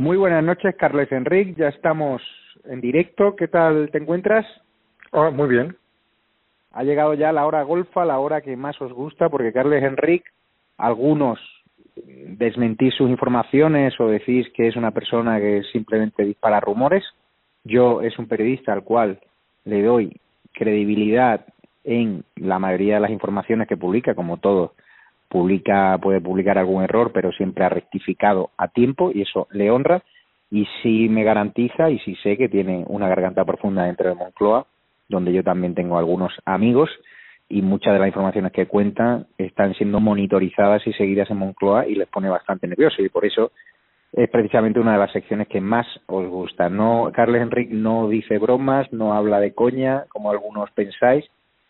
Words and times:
Muy 0.00 0.16
buenas 0.16 0.42
noches, 0.42 0.74
Carles 0.76 1.12
Enrique. 1.12 1.52
Ya 1.58 1.68
estamos 1.68 2.22
en 2.64 2.80
directo. 2.80 3.36
¿Qué 3.36 3.48
tal 3.48 3.90
te 3.92 3.98
encuentras? 3.98 4.46
Oh, 5.10 5.30
muy 5.30 5.46
bien. 5.46 5.76
Ha 6.72 6.84
llegado 6.84 7.12
ya 7.12 7.32
la 7.32 7.44
hora 7.44 7.62
golfa, 7.64 8.06
la 8.06 8.18
hora 8.18 8.40
que 8.40 8.56
más 8.56 8.80
os 8.80 8.94
gusta, 8.94 9.28
porque 9.28 9.52
Carles 9.52 9.84
Enrique, 9.84 10.24
algunos 10.78 11.38
desmentís 11.94 12.94
sus 12.94 13.10
informaciones 13.10 13.92
o 14.00 14.08
decís 14.08 14.48
que 14.54 14.68
es 14.68 14.76
una 14.76 14.90
persona 14.90 15.38
que 15.38 15.64
simplemente 15.70 16.24
dispara 16.24 16.60
rumores. 16.60 17.04
Yo 17.64 18.00
es 18.00 18.18
un 18.18 18.26
periodista 18.26 18.72
al 18.72 18.84
cual 18.84 19.20
le 19.66 19.82
doy 19.82 20.18
credibilidad 20.54 21.44
en 21.84 22.24
la 22.36 22.58
mayoría 22.58 22.94
de 22.94 23.00
las 23.00 23.10
informaciones 23.10 23.68
que 23.68 23.76
publica, 23.76 24.14
como 24.14 24.38
todo 24.38 24.72
publica, 25.30 25.96
puede 26.02 26.20
publicar 26.20 26.58
algún 26.58 26.82
error, 26.82 27.12
pero 27.14 27.30
siempre 27.30 27.64
ha 27.64 27.68
rectificado 27.68 28.50
a 28.58 28.68
tiempo 28.68 29.12
y 29.14 29.22
eso 29.22 29.46
le 29.52 29.70
honra 29.70 30.02
y 30.50 30.66
sí 30.82 31.08
me 31.08 31.22
garantiza 31.22 31.88
y 31.88 32.00
sí 32.00 32.16
sé 32.16 32.36
que 32.36 32.48
tiene 32.48 32.84
una 32.88 33.08
garganta 33.08 33.44
profunda 33.44 33.84
dentro 33.84 34.08
de 34.08 34.16
Moncloa, 34.16 34.66
donde 35.08 35.32
yo 35.32 35.44
también 35.44 35.74
tengo 35.74 35.96
algunos 35.96 36.32
amigos 36.44 36.90
y 37.48 37.62
muchas 37.62 37.92
de 37.92 38.00
las 38.00 38.08
informaciones 38.08 38.50
que 38.50 38.66
cuentan 38.66 39.28
están 39.38 39.72
siendo 39.74 40.00
monitorizadas 40.00 40.84
y 40.86 40.92
seguidas 40.94 41.30
en 41.30 41.36
Moncloa 41.36 41.86
y 41.86 41.94
les 41.94 42.08
pone 42.08 42.28
bastante 42.28 42.66
nervioso 42.66 43.00
y 43.00 43.08
por 43.08 43.24
eso 43.24 43.52
es 44.12 44.28
precisamente 44.28 44.80
una 44.80 44.94
de 44.94 44.98
las 44.98 45.12
secciones 45.12 45.46
que 45.46 45.60
más 45.60 45.86
os 46.06 46.26
gusta. 46.26 46.68
No, 46.68 47.12
Carles 47.14 47.42
Enrique 47.42 47.72
no 47.72 48.08
dice 48.08 48.38
bromas, 48.38 48.92
no 48.92 49.14
habla 49.14 49.38
de 49.38 49.54
coña, 49.54 50.06
como 50.08 50.32
algunos 50.32 50.68
pensáis. 50.72 51.24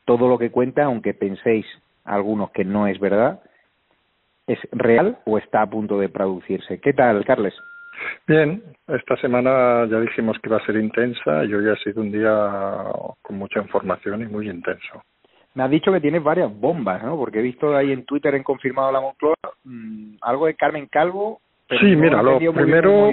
Todo 0.06 0.28
lo 0.28 0.38
que 0.38 0.50
cuenta, 0.50 0.84
aunque 0.84 1.12
penséis 1.12 1.66
algunos 2.04 2.50
que 2.52 2.64
no 2.64 2.86
es 2.86 2.98
verdad, 2.98 3.40
es 4.46 4.58
real 4.72 5.18
o 5.26 5.38
está 5.38 5.62
a 5.62 5.70
punto 5.70 5.98
de 5.98 6.08
producirse. 6.08 6.80
¿Qué 6.80 6.92
tal, 6.92 7.24
Carles? 7.24 7.54
Bien, 8.26 8.62
esta 8.88 9.16
semana 9.16 9.86
ya 9.86 10.00
dijimos 10.00 10.38
que 10.38 10.48
iba 10.48 10.58
a 10.58 10.66
ser 10.66 10.76
intensa 10.76 11.44
y 11.44 11.54
hoy 11.54 11.68
ha 11.68 11.76
sido 11.76 12.00
un 12.00 12.12
día 12.12 12.84
con 13.22 13.38
mucha 13.38 13.60
información 13.60 14.22
y 14.22 14.26
muy 14.26 14.48
intenso. 14.48 15.02
Me 15.54 15.64
has 15.64 15.70
dicho 15.70 15.92
que 15.92 16.00
tienes 16.00 16.22
varias 16.22 16.50
bombas, 16.54 17.02
¿no? 17.02 17.16
Porque 17.16 17.40
he 17.40 17.42
visto 17.42 17.76
ahí 17.76 17.92
en 17.92 18.04
Twitter, 18.04 18.34
en 18.34 18.44
confirmado 18.44 18.92
la 18.92 19.00
Moncloa, 19.00 19.34
mmm, 19.64 20.14
algo 20.22 20.46
de 20.46 20.54
Carmen 20.54 20.86
Calvo. 20.86 21.40
Pero 21.68 21.80
sí, 21.80 21.96
mira, 21.96 22.22
lo 22.22 22.38
primero, 22.52 23.10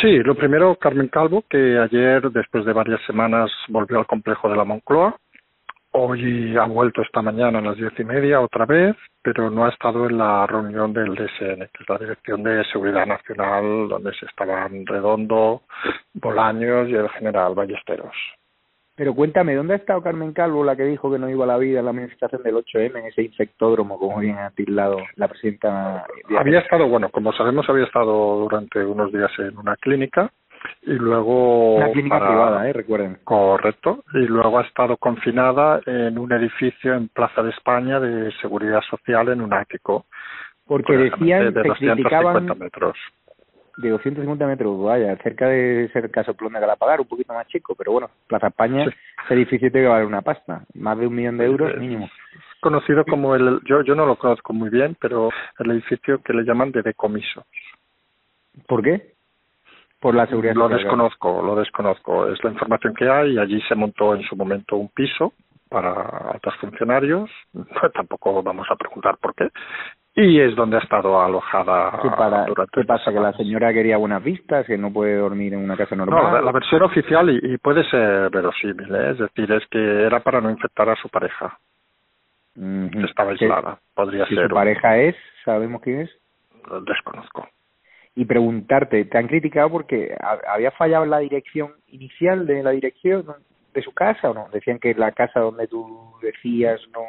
sí, 0.00 0.18
lo 0.18 0.34
primero 0.34 0.74
Carmen 0.76 1.08
Calvo, 1.08 1.44
que 1.48 1.78
ayer, 1.78 2.30
después 2.30 2.64
de 2.64 2.72
varias 2.72 3.00
semanas, 3.06 3.50
volvió 3.68 3.98
al 3.98 4.06
complejo 4.06 4.48
de 4.48 4.56
la 4.56 4.64
Moncloa 4.64 5.16
Hoy 5.98 6.54
ha 6.58 6.66
vuelto 6.66 7.00
esta 7.00 7.22
mañana 7.22 7.58
a 7.58 7.62
las 7.62 7.76
diez 7.78 7.98
y 7.98 8.04
media 8.04 8.42
otra 8.42 8.66
vez, 8.66 8.94
pero 9.22 9.48
no 9.48 9.64
ha 9.64 9.70
estado 9.70 10.04
en 10.10 10.18
la 10.18 10.46
reunión 10.46 10.92
del 10.92 11.14
DSN, 11.14 11.70
que 11.72 11.80
es 11.80 11.88
la 11.88 11.96
Dirección 11.96 12.42
de 12.42 12.62
Seguridad 12.70 13.06
Nacional, 13.06 13.88
donde 13.88 14.12
se 14.12 14.26
estaban 14.26 14.84
Redondo, 14.84 15.62
Bolaños 16.12 16.90
y 16.90 16.94
el 16.96 17.08
general 17.08 17.54
Ballesteros. 17.54 18.14
Pero 18.94 19.14
cuéntame, 19.14 19.54
¿dónde 19.54 19.72
ha 19.72 19.76
estado 19.78 20.02
Carmen 20.02 20.34
Calvo, 20.34 20.64
la 20.64 20.76
que 20.76 20.84
dijo 20.84 21.10
que 21.10 21.18
no 21.18 21.30
iba 21.30 21.44
a 21.44 21.48
la 21.48 21.56
vida 21.56 21.78
en 21.78 21.86
la 21.86 21.94
manifestación 21.94 22.42
del 22.42 22.56
8M, 22.56 22.98
en 22.98 23.06
ese 23.06 23.22
infectódromo, 23.22 23.98
como 23.98 24.18
bien 24.18 24.36
ha 24.36 24.50
tildado 24.50 24.98
la 25.14 25.28
presidenta? 25.28 26.04
Había 26.38 26.58
estado, 26.58 26.88
bueno, 26.88 27.08
como 27.08 27.32
sabemos, 27.32 27.66
había 27.70 27.84
estado 27.84 28.40
durante 28.40 28.84
unos 28.84 29.10
días 29.12 29.30
en 29.38 29.56
una 29.56 29.76
clínica 29.76 30.30
y 30.82 30.92
luego 30.92 31.76
una 31.76 31.90
clínica 31.90 32.18
privada, 32.18 32.68
¿eh? 32.68 32.72
recuerden. 32.72 33.18
Correcto. 33.24 34.04
Y 34.14 34.26
luego 34.26 34.58
ha 34.58 34.62
estado 34.62 34.96
confinada 34.96 35.80
en 35.86 36.18
un 36.18 36.32
edificio 36.32 36.94
en 36.94 37.08
Plaza 37.08 37.42
de 37.42 37.50
España 37.50 38.00
de 38.00 38.32
seguridad 38.40 38.80
social 38.82 39.28
en 39.28 39.40
un 39.40 39.52
ático. 39.52 40.06
Porque 40.66 40.96
decían 40.96 41.54
de 41.54 41.62
250 41.62 42.54
metros. 42.54 42.96
De 43.76 43.90
250 43.90 44.46
metros, 44.46 44.82
vaya, 44.82 45.16
cerca 45.18 45.48
de 45.48 45.90
ser 45.92 46.10
Casoplón 46.10 46.54
de 46.54 46.60
Galapagar, 46.60 47.00
un 47.00 47.06
poquito 47.06 47.34
más 47.34 47.46
chico, 47.48 47.74
pero 47.76 47.92
bueno, 47.92 48.10
Plaza 48.26 48.48
España, 48.48 48.84
ese 48.84 49.34
edificio 49.34 49.70
tiene 49.70 49.86
que 49.86 49.90
valer 49.90 50.06
una 50.06 50.22
pasta, 50.22 50.64
más 50.74 50.98
de 50.98 51.06
un 51.06 51.14
millón 51.14 51.36
de 51.36 51.44
euros 51.44 51.76
mínimo. 51.76 52.08
Conocido 52.60 53.04
como 53.04 53.34
el, 53.34 53.60
yo, 53.64 53.82
yo 53.82 53.94
no 53.94 54.06
lo 54.06 54.16
conozco 54.16 54.54
muy 54.54 54.70
bien, 54.70 54.96
pero 54.98 55.28
el 55.58 55.70
edificio 55.72 56.22
que 56.22 56.32
le 56.32 56.44
llaman 56.44 56.72
de 56.72 56.82
decomiso. 56.82 57.44
¿Por 58.66 58.82
qué? 58.82 59.15
Por 60.00 60.14
la 60.14 60.26
seguridad 60.26 60.54
lo 60.54 60.68
desconozco 60.68 61.42
lo 61.42 61.56
desconozco 61.56 62.28
es 62.28 62.42
la 62.44 62.50
información 62.50 62.94
que 62.94 63.08
hay 63.08 63.38
allí 63.38 63.60
se 63.62 63.74
montó 63.74 64.14
en 64.14 64.22
su 64.22 64.36
momento 64.36 64.76
un 64.76 64.88
piso 64.88 65.32
para 65.68 66.30
altos 66.32 66.54
funcionarios 66.56 67.30
tampoco 67.94 68.42
vamos 68.42 68.66
a 68.70 68.76
preguntar 68.76 69.16
por 69.18 69.34
qué 69.34 69.48
y 70.18 70.40
es 70.40 70.56
donde 70.56 70.78
ha 70.78 70.80
estado 70.80 71.20
alojada 71.20 71.98
¿Qué, 72.00 72.08
para, 72.08 72.46
¿qué 72.72 72.84
pasa? 72.84 73.12
¿Que 73.12 73.20
la 73.20 73.34
señora 73.34 73.70
quería 73.70 73.98
buenas 73.98 74.24
vistas? 74.24 74.66
¿Que 74.66 74.78
no 74.78 74.90
puede 74.90 75.16
dormir 75.16 75.52
en 75.52 75.62
una 75.62 75.76
casa 75.76 75.94
normal? 75.94 76.32
No, 76.32 76.40
la, 76.40 76.52
versión 76.52 76.82
oficial, 76.84 77.28
y, 77.28 77.58
puede 77.58 77.84
ser 77.90 78.30
verosímil, 78.30 78.94
¿eh? 78.94 79.10
es 79.10 79.18
decir, 79.18 79.52
es 79.52 79.66
que 79.66 80.06
era 80.06 80.20
para 80.20 80.40
no 80.40 80.50
infectar 80.50 80.88
a 80.88 80.96
su 80.96 81.10
pareja. 81.10 81.58
Estaba 83.06 83.32
aislada, 83.32 83.78
podría 83.94 84.24
ser. 84.26 84.48
¿Su 84.48 84.54
pareja 84.54 84.96
es? 84.96 85.16
¿Sabemos 85.44 85.82
quién 85.82 86.00
es? 86.00 86.10
Desconozco 86.86 87.46
y 88.16 88.24
preguntarte, 88.24 89.04
¿te 89.04 89.18
han 89.18 89.28
criticado 89.28 89.70
porque 89.70 90.16
había 90.48 90.70
fallado 90.72 91.04
la 91.04 91.18
dirección 91.18 91.72
inicial 91.88 92.46
de 92.46 92.62
la 92.62 92.70
dirección 92.70 93.26
de 93.74 93.82
su 93.82 93.92
casa 93.92 94.30
o 94.30 94.34
no? 94.34 94.48
Decían 94.50 94.78
que 94.78 94.94
la 94.94 95.12
casa 95.12 95.40
donde 95.40 95.68
tú 95.68 96.14
decías 96.22 96.80
no. 96.94 97.02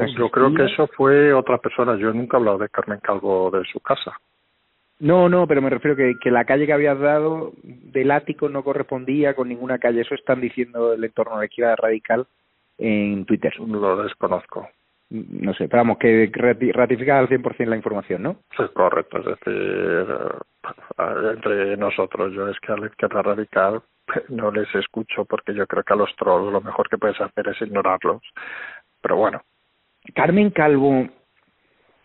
No, 0.00 0.06
yo 0.06 0.30
creo 0.30 0.54
que 0.54 0.66
eso 0.66 0.86
fue 0.88 1.32
otra 1.32 1.56
persona. 1.56 1.96
Yo 1.96 2.12
nunca 2.12 2.36
he 2.36 2.40
hablado 2.40 2.58
de 2.58 2.68
Carmen 2.68 3.00
Calvo 3.00 3.50
de 3.50 3.64
su 3.64 3.80
casa. 3.80 4.12
No, 5.00 5.30
no, 5.30 5.46
pero 5.46 5.62
me 5.62 5.70
refiero 5.70 5.96
que, 5.96 6.14
que 6.22 6.30
la 6.30 6.44
calle 6.44 6.66
que 6.66 6.74
habías 6.74 7.00
dado 7.00 7.52
del 7.62 8.10
ático 8.10 8.50
no 8.50 8.62
correspondía 8.62 9.34
con 9.34 9.48
ninguna 9.48 9.78
calle. 9.78 10.02
Eso 10.02 10.14
están 10.14 10.42
diciendo 10.42 10.92
el 10.92 11.02
entorno 11.02 11.36
de 11.36 11.40
la 11.40 11.46
izquierda 11.46 11.76
radical 11.76 12.26
en 12.76 13.24
Twitter. 13.24 13.58
Lo 13.60 14.02
desconozco 14.02 14.68
no 15.10 15.54
sé, 15.54 15.68
pero 15.68 15.82
vamos, 15.82 15.98
que 15.98 16.30
ratifica 16.72 17.18
al 17.18 17.28
100% 17.28 17.66
la 17.66 17.76
información, 17.76 18.22
¿no? 18.22 18.36
Sí, 18.56 18.64
correcto, 18.72 19.18
es 19.18 19.26
decir, 19.26 20.06
eh, 20.98 21.30
entre 21.34 21.76
nosotros, 21.76 22.32
yo 22.32 22.48
es 22.48 22.58
que 22.60 22.72
a 22.72 22.76
la 22.76 22.86
izquierda 22.86 23.22
radical 23.22 23.82
no 24.28 24.50
les 24.50 24.72
escucho 24.74 25.24
porque 25.24 25.54
yo 25.54 25.66
creo 25.66 25.82
que 25.82 25.92
a 25.92 25.96
los 25.96 26.14
trolls 26.16 26.52
lo 26.52 26.60
mejor 26.60 26.88
que 26.88 26.98
puedes 26.98 27.20
hacer 27.20 27.48
es 27.48 27.60
ignorarlos. 27.60 28.22
Pero 29.00 29.16
bueno. 29.16 29.42
Carmen 30.14 30.50
Calvo 30.50 31.08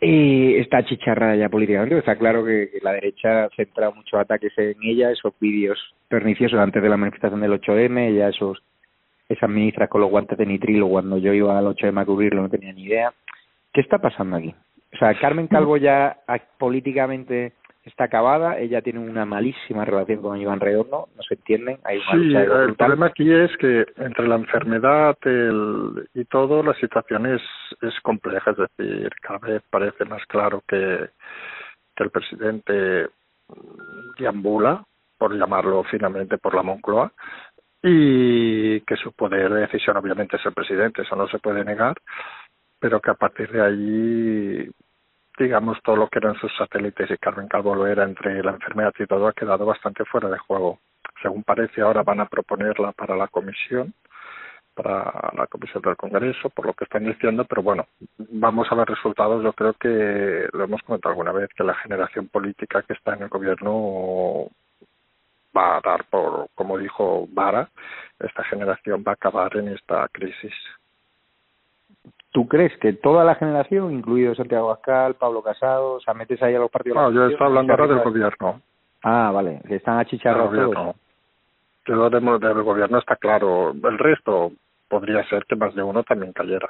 eh, 0.02 0.60
está 0.60 0.86
chicharrada 0.86 1.36
ya 1.36 1.50
políticamente, 1.50 1.98
está 1.98 2.18
claro 2.18 2.46
que, 2.46 2.70
que 2.72 2.80
la 2.82 2.94
derecha 2.94 3.50
centra 3.56 3.92
muchos 3.92 4.20
ataques 4.20 4.54
en 4.58 4.78
ella, 4.82 5.12
esos 5.12 5.34
vídeos 5.40 5.78
perniciosos 6.08 6.60
antes 6.60 6.82
de 6.82 6.90
la 6.90 6.96
manifestación 6.96 7.42
del 7.42 7.60
8M, 7.60 8.16
ya 8.16 8.30
esos 8.30 8.64
esas 9.30 9.50
ministras 9.50 9.90
con 9.90 10.02
los 10.02 10.10
guantes 10.10 10.38
de 10.38 10.46
nitrilo 10.46 10.88
cuando 10.88 11.18
yo 11.18 11.34
iba 11.34 11.58
al 11.58 11.68
8M 11.68 12.02
a 12.02 12.06
cubrirlo, 12.06 12.42
no 12.42 12.50
tenía 12.50 12.74
ni 12.74 12.84
idea. 12.84 13.14
¿Qué 13.72 13.82
está 13.82 14.00
pasando 14.00 14.38
aquí? 14.38 14.54
O 14.94 14.98
sea, 14.98 15.18
Carmen 15.20 15.48
Calvo 15.48 15.78
ya 15.78 16.18
políticamente 16.58 17.54
está 17.84 18.06
acabada, 18.06 18.58
ella 18.58 18.82
tiene 18.82 19.00
una 19.00 19.26
malísima 19.26 19.86
relación 19.86 20.22
con 20.22 20.40
Iván 20.40 20.60
Redondo, 20.60 21.10
no 21.16 21.24
se 21.24 21.36
entienden. 21.36 21.80
Hay 21.84 22.00
sí, 22.12 22.36
el 22.36 22.76
problema 22.76 23.08
aquí 23.08 23.32
es 23.32 23.56
que 23.58 23.86
entre 23.98 24.28
la 24.28 24.36
enfermedad 24.36 25.18
el, 25.24 26.08
y 26.14 26.26
todo, 26.26 26.64
la 26.64 26.74
situación 26.76 27.26
es, 27.28 27.42
es 27.82 28.00
compleja, 28.02 28.52
es 28.52 28.58
decir, 28.58 29.10
cada 29.22 29.40
vez 29.40 29.64
parece 29.70 30.06
más 30.06 30.26
claro 30.26 30.64
que, 30.68 31.10
que 31.96 32.04
el 32.04 32.10
presidente 32.10 33.08
deambula, 34.20 34.84
por 35.18 35.38
llamarlo 35.38 35.84
finalmente, 35.84 36.38
por 36.38 36.56
la 36.56 36.64
Moncloa, 36.64 37.12
y 37.82 38.82
que 38.82 38.96
su 38.98 39.14
poder 39.14 39.54
de 39.54 39.62
decisión 39.62 39.98
obviamente 39.98 40.38
es 40.38 40.46
el 40.46 40.54
presidente, 40.54 41.02
eso 41.02 41.16
no 41.16 41.28
se 41.28 41.40
puede 41.40 41.64
negar, 41.64 41.96
pero 42.80 43.00
que 43.00 43.12
a 43.12 43.16
partir 43.16 43.52
de 43.52 43.62
ahí, 43.62 44.70
digamos, 45.38 45.82
todo 45.84 45.96
lo 45.96 46.08
que 46.10 46.20
eran 46.20 46.36
sus 46.36 46.56
satélites 46.58 47.10
y 47.12 47.18
Carmen 47.18 47.48
Calvo 47.48 47.76
lo 47.76 47.88
era 47.88 48.04
entre 48.04 48.44
la 48.44 48.52
enfermedad 48.52 48.94
y 49.00 49.06
todo 49.06 49.28
ha 49.28 49.34
quedado 49.34 49.66
bastante 49.66 50.06
fuera 50.06 50.30
de 50.30 50.38
juego. 50.38 50.80
Según 51.22 51.44
parece, 51.44 51.82
ahora 51.82 52.04
van 52.04 52.22
a 52.22 52.28
proponerla 52.28 52.92
para 52.94 53.16
la 53.16 53.28
comisión, 53.28 53.94
para 54.74 55.32
la 55.36 55.48
Comisión 55.48 55.82
del 55.82 55.98
Congreso, 55.98 56.50
por 56.50 56.66
lo 56.66 56.74
que 56.74 56.86
están 56.86 57.04
diciendo, 57.04 57.46
pero 57.46 57.62
bueno, 57.62 57.88
vamos 58.18 58.68
a 58.72 58.76
ver 58.76 58.88
resultados. 58.88 59.44
Yo 59.44 59.52
creo 59.54 59.74
que 59.74 60.48
lo 60.54 60.64
hemos 60.64 60.82
comentado 60.84 61.12
alguna 61.12 61.34
vez, 61.34 61.50
que 61.56 61.64
la 61.64 61.76
generación 61.76 62.30
política 62.30 62.82
que 62.84 62.94
está 62.94 63.16
en 63.16 63.24
el 63.24 63.30
gobierno 63.30 64.48
va 65.56 65.78
a 65.78 65.82
dar 65.82 66.06
por, 66.06 66.48
como 66.56 66.78
dijo 66.78 67.28
Vara, 67.32 67.70
esta 68.20 68.44
generación 68.46 69.04
va 69.08 69.12
a 69.12 69.16
acabar 69.16 69.56
en 69.58 69.70
esta 69.70 70.08
crisis. 70.10 70.54
¿Tú 72.32 72.48
crees 72.48 72.78
que 72.78 72.94
toda 72.94 73.24
la 73.24 73.36
generación, 73.36 73.92
incluido 73.92 74.36
Santiago 74.36 74.70
Abascal, 74.70 75.16
Pablo 75.16 75.42
Casado, 75.42 75.94
o 75.94 76.00
sea, 76.00 76.14
metes 76.14 76.42
ahí 76.44 76.54
a 76.54 76.60
los 76.60 76.70
partidos? 76.70 76.96
No, 76.96 77.12
yo 77.12 77.26
estoy 77.26 77.48
hablando 77.48 77.74
ahora 77.74 77.88
del 77.88 78.04
gobierno. 78.04 78.62
Ah, 79.04 79.32
vale, 79.34 79.62
que 79.68 79.78
están 79.78 79.98
achicharrados 79.98 80.74
todos. 80.74 80.96
Yo 81.86 82.10
del, 82.10 82.40
del 82.40 82.64
gobierno 82.64 83.00
está 83.00 83.16
claro. 83.16 83.72
El 83.72 83.98
resto 83.98 84.52
podría 84.88 85.28
ser 85.28 85.46
que 85.46 85.56
más 85.56 85.74
de 85.74 85.82
uno 85.82 86.04
también 86.04 86.34
cayera. 86.34 86.70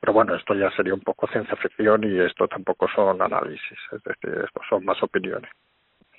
Pero 0.00 0.14
bueno, 0.14 0.34
esto 0.34 0.54
ya 0.54 0.68
sería 0.72 0.94
un 0.94 1.00
poco 1.00 1.28
ciencia 1.28 1.54
ficción 1.56 2.02
y 2.02 2.18
esto 2.18 2.48
tampoco 2.48 2.88
son 2.88 3.22
análisis, 3.22 3.78
es 3.92 4.02
decir, 4.02 4.42
esto 4.44 4.60
son 4.68 4.84
más 4.84 5.00
opiniones. 5.00 5.48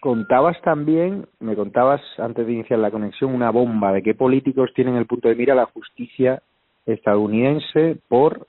Contabas 0.04 0.60
también, 0.64 1.28
me 1.40 1.56
contabas 1.56 2.02
antes 2.18 2.46
de 2.46 2.52
iniciar 2.52 2.78
la 2.80 2.92
conexión, 2.92 3.34
una 3.34 3.52
bomba 3.52 3.94
de 3.94 4.04
qué 4.04 4.14
políticos 4.14 4.70
tienen 4.76 4.98
el 4.98 5.06
punto 5.06 5.30
de 5.30 5.36
mira 5.36 5.56
la 5.56 5.68
justicia 5.68 6.44
estadounidense 6.86 7.96
por 8.10 8.46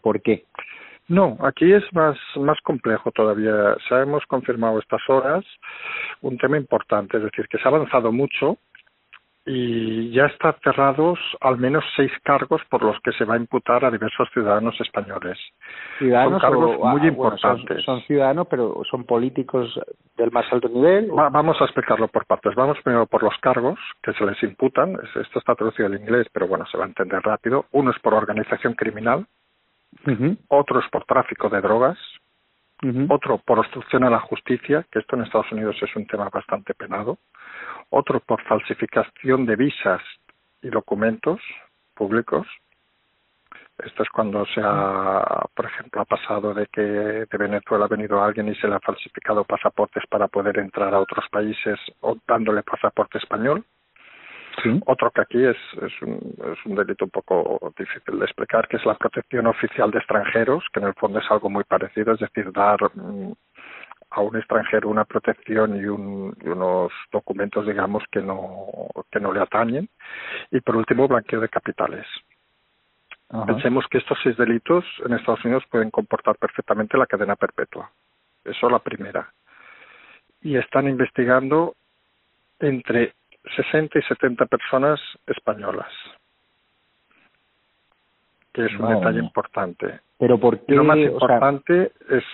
por 0.00 0.22
qué. 0.22 0.44
No, 1.06 1.36
aquí 1.40 1.70
es 1.70 1.84
más, 1.92 2.16
más 2.36 2.58
complejo 2.62 3.10
todavía. 3.12 3.76
Hemos 3.90 4.24
confirmado 4.24 4.78
estas 4.78 5.02
horas 5.10 5.44
un 6.22 6.38
tema 6.38 6.56
importante, 6.56 7.18
es 7.18 7.24
decir, 7.24 7.46
que 7.48 7.58
se 7.58 7.64
ha 7.64 7.68
avanzado 7.68 8.10
mucho 8.10 8.56
y 9.52 10.12
ya 10.12 10.26
están 10.26 10.54
cerrados 10.62 11.18
al 11.40 11.58
menos 11.58 11.82
seis 11.96 12.12
cargos 12.22 12.62
por 12.70 12.82
los 12.82 13.00
que 13.00 13.10
se 13.12 13.24
va 13.24 13.34
a 13.34 13.36
imputar 13.36 13.84
a 13.84 13.90
diversos 13.90 14.28
ciudadanos 14.32 14.80
españoles. 14.80 15.36
Ciudadanos 15.98 16.40
son 16.40 16.50
cargos 16.50 16.76
o, 16.78 16.86
muy 16.86 17.00
ah, 17.00 17.06
importantes. 17.08 17.64
Bueno, 17.66 17.82
son, 17.82 17.96
son, 17.96 18.06
ciudadanos, 18.06 18.46
pero 18.48 18.82
son 18.88 19.04
políticos 19.04 19.80
del 20.16 20.30
más 20.30 20.46
alto 20.52 20.68
nivel. 20.68 21.10
Va, 21.18 21.30
vamos 21.30 21.60
a 21.60 21.64
explicarlo 21.64 22.06
por 22.06 22.26
partes. 22.26 22.54
Vamos 22.54 22.78
primero 22.84 23.06
por 23.06 23.24
los 23.24 23.36
cargos 23.38 23.78
que 24.00 24.12
se 24.12 24.24
les 24.24 24.40
imputan. 24.44 24.96
Esto 25.16 25.40
está 25.40 25.56
traducido 25.56 25.86
al 25.86 26.00
inglés, 26.00 26.28
pero 26.32 26.46
bueno, 26.46 26.64
se 26.66 26.78
va 26.78 26.84
a 26.84 26.88
entender 26.88 27.20
rápido. 27.20 27.66
Uno 27.72 27.90
es 27.90 27.98
por 27.98 28.14
organización 28.14 28.74
criminal, 28.74 29.26
uh 30.06 30.10
-huh. 30.10 30.38
otro 30.46 30.78
es 30.78 30.88
por 30.90 31.04
tráfico 31.06 31.48
de 31.48 31.60
drogas, 31.60 31.98
uh 32.84 32.86
-huh. 32.86 33.06
otro 33.08 33.38
por 33.38 33.58
obstrucción 33.58 34.04
a 34.04 34.10
la 34.10 34.20
justicia, 34.20 34.86
que 34.92 35.00
esto 35.00 35.16
en 35.16 35.22
Estados 35.22 35.50
Unidos 35.50 35.76
es 35.82 35.96
un 35.96 36.06
tema 36.06 36.28
bastante 36.32 36.72
penado 36.74 37.18
otro 37.90 38.20
por 38.20 38.42
falsificación 38.44 39.46
de 39.46 39.56
visas 39.56 40.02
y 40.62 40.68
documentos 40.68 41.40
públicos. 41.94 42.46
Esto 43.84 44.02
es 44.02 44.10
cuando 44.10 44.44
se 44.46 44.60
ha, 44.62 45.46
por 45.54 45.64
ejemplo, 45.66 46.02
ha 46.02 46.04
pasado 46.04 46.52
de 46.52 46.66
que 46.66 46.82
de 46.82 47.38
Venezuela 47.38 47.86
ha 47.86 47.88
venido 47.88 48.22
alguien 48.22 48.48
y 48.48 48.54
se 48.56 48.68
le 48.68 48.74
ha 48.74 48.80
falsificado 48.80 49.44
pasaportes 49.44 50.04
para 50.08 50.28
poder 50.28 50.58
entrar 50.58 50.94
a 50.94 51.00
otros 51.00 51.24
países 51.30 51.78
o 52.00 52.16
dándole 52.26 52.62
pasaporte 52.62 53.18
español. 53.18 53.64
Sí. 54.62 54.80
Otro 54.84 55.10
que 55.10 55.20
aquí 55.22 55.44
es, 55.44 55.56
es, 55.80 56.02
un, 56.02 56.34
es 56.52 56.66
un 56.66 56.74
delito 56.74 57.06
un 57.06 57.10
poco 57.10 57.72
difícil 57.78 58.18
de 58.18 58.24
explicar, 58.24 58.68
que 58.68 58.76
es 58.76 58.84
la 58.84 58.94
protección 58.94 59.46
oficial 59.46 59.90
de 59.90 59.98
extranjeros, 59.98 60.64
que 60.72 60.80
en 60.80 60.86
el 60.88 60.94
fondo 60.94 61.18
es 61.18 61.30
algo 61.30 61.48
muy 61.48 61.64
parecido, 61.64 62.12
es 62.12 62.20
decir, 62.20 62.52
dar 62.52 62.78
mm, 62.94 63.32
a 64.10 64.20
un 64.20 64.36
extranjero 64.36 64.88
una 64.88 65.04
protección 65.04 65.76
y, 65.76 65.86
un, 65.86 66.36
y, 66.42 66.48
unos 66.48 66.92
documentos, 67.12 67.66
digamos, 67.66 68.02
que 68.10 68.20
no, 68.20 68.66
que 69.10 69.20
no 69.20 69.32
le 69.32 69.40
atañen. 69.40 69.88
Y 70.50 70.60
por 70.60 70.76
último, 70.76 71.06
blanqueo 71.06 71.40
de 71.40 71.48
capitales. 71.48 72.06
Ajá. 73.28 73.46
Pensemos 73.46 73.86
que 73.88 73.98
estos 73.98 74.18
seis 74.22 74.36
delitos 74.36 74.84
en 75.04 75.14
Estados 75.14 75.44
Unidos 75.44 75.64
pueden 75.70 75.90
comportar 75.90 76.36
perfectamente 76.36 76.98
la 76.98 77.06
cadena 77.06 77.36
perpetua. 77.36 77.90
Eso 78.44 78.66
es 78.66 78.72
la 78.72 78.80
primera. 78.80 79.32
Y 80.42 80.56
están 80.56 80.88
investigando 80.88 81.76
entre 82.58 83.14
60 83.56 83.98
y 83.98 84.02
70 84.02 84.46
personas 84.46 85.00
españolas. 85.26 85.92
Que 88.52 88.66
es 88.66 88.72
un 88.72 88.80
No, 88.80 88.98
detalle 88.98 89.20
importante. 89.20 90.00
Pero 90.18 90.38
¿por 90.38 90.58
qué? 90.64 90.74
Lo 90.74 90.82
más 90.82 90.96
o 90.96 91.00
sea, 91.00 91.12
importante 91.12 91.92
es 92.10 92.24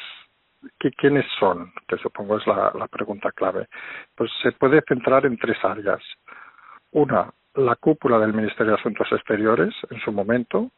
que 0.79 0.91
quiénes 0.93 1.27
son, 1.39 1.73
que 1.89 1.97
supongo 1.99 2.39
es 2.39 2.47
la, 2.47 2.73
la 2.75 2.89
pregunta 2.89 3.31
clave. 3.33 3.69
Pues 4.15 4.31
se 4.43 4.53
puede 4.53 4.83
centrar 4.89 5.27
en 5.27 5.37
tres 5.39 5.57
áreas. 5.65 6.03
Una, 6.93 7.31
la 7.55 7.77
cúpula 7.77 8.19
del 8.19 8.33
Ministerio 8.35 8.73
de 8.73 8.79
Asuntos 8.81 9.11
Exteriores 9.13 9.75
en 9.91 10.01
su 10.01 10.13
momento. 10.13 10.71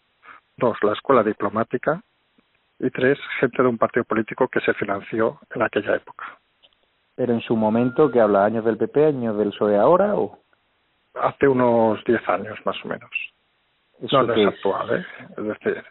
Dos, 0.56 0.76
la 0.82 0.92
escuela 0.92 1.22
diplomática. 1.22 2.02
Y 2.80 2.90
tres, 2.90 3.19
gente 3.40 3.62
de 3.62 3.69
un 3.69 3.78
partido 3.78 4.04
político 4.04 4.48
que 4.48 4.60
se 4.60 4.75
financió 4.75 5.40
en 5.54 5.62
aquella 5.62 5.96
época. 5.96 6.38
pero 7.16 7.32
en 7.32 7.40
su 7.40 7.56
momento, 7.56 8.10
que 8.10 8.20
habla 8.20 8.44
años 8.44 8.64
del 8.64 8.76
PP, 8.78 9.06
años 9.06 9.36
del 9.38 9.50
PSOE 9.50 9.76
ahora, 9.76 10.14
o 10.16 10.38
Hace 11.14 11.48
unos 11.48 12.04
diez 12.04 12.22
años 12.28 12.56
más 12.64 12.76
o 12.84 12.88
menos. 12.88 13.10
eso 14.00 14.22
No, 14.22 14.22
no 14.22 14.34
qué 14.34 14.42
es 14.42 14.48
es? 14.48 14.54
actual, 14.54 15.00
¿eh? 15.00 15.06
Es 15.36 15.44
decir, 15.44 15.84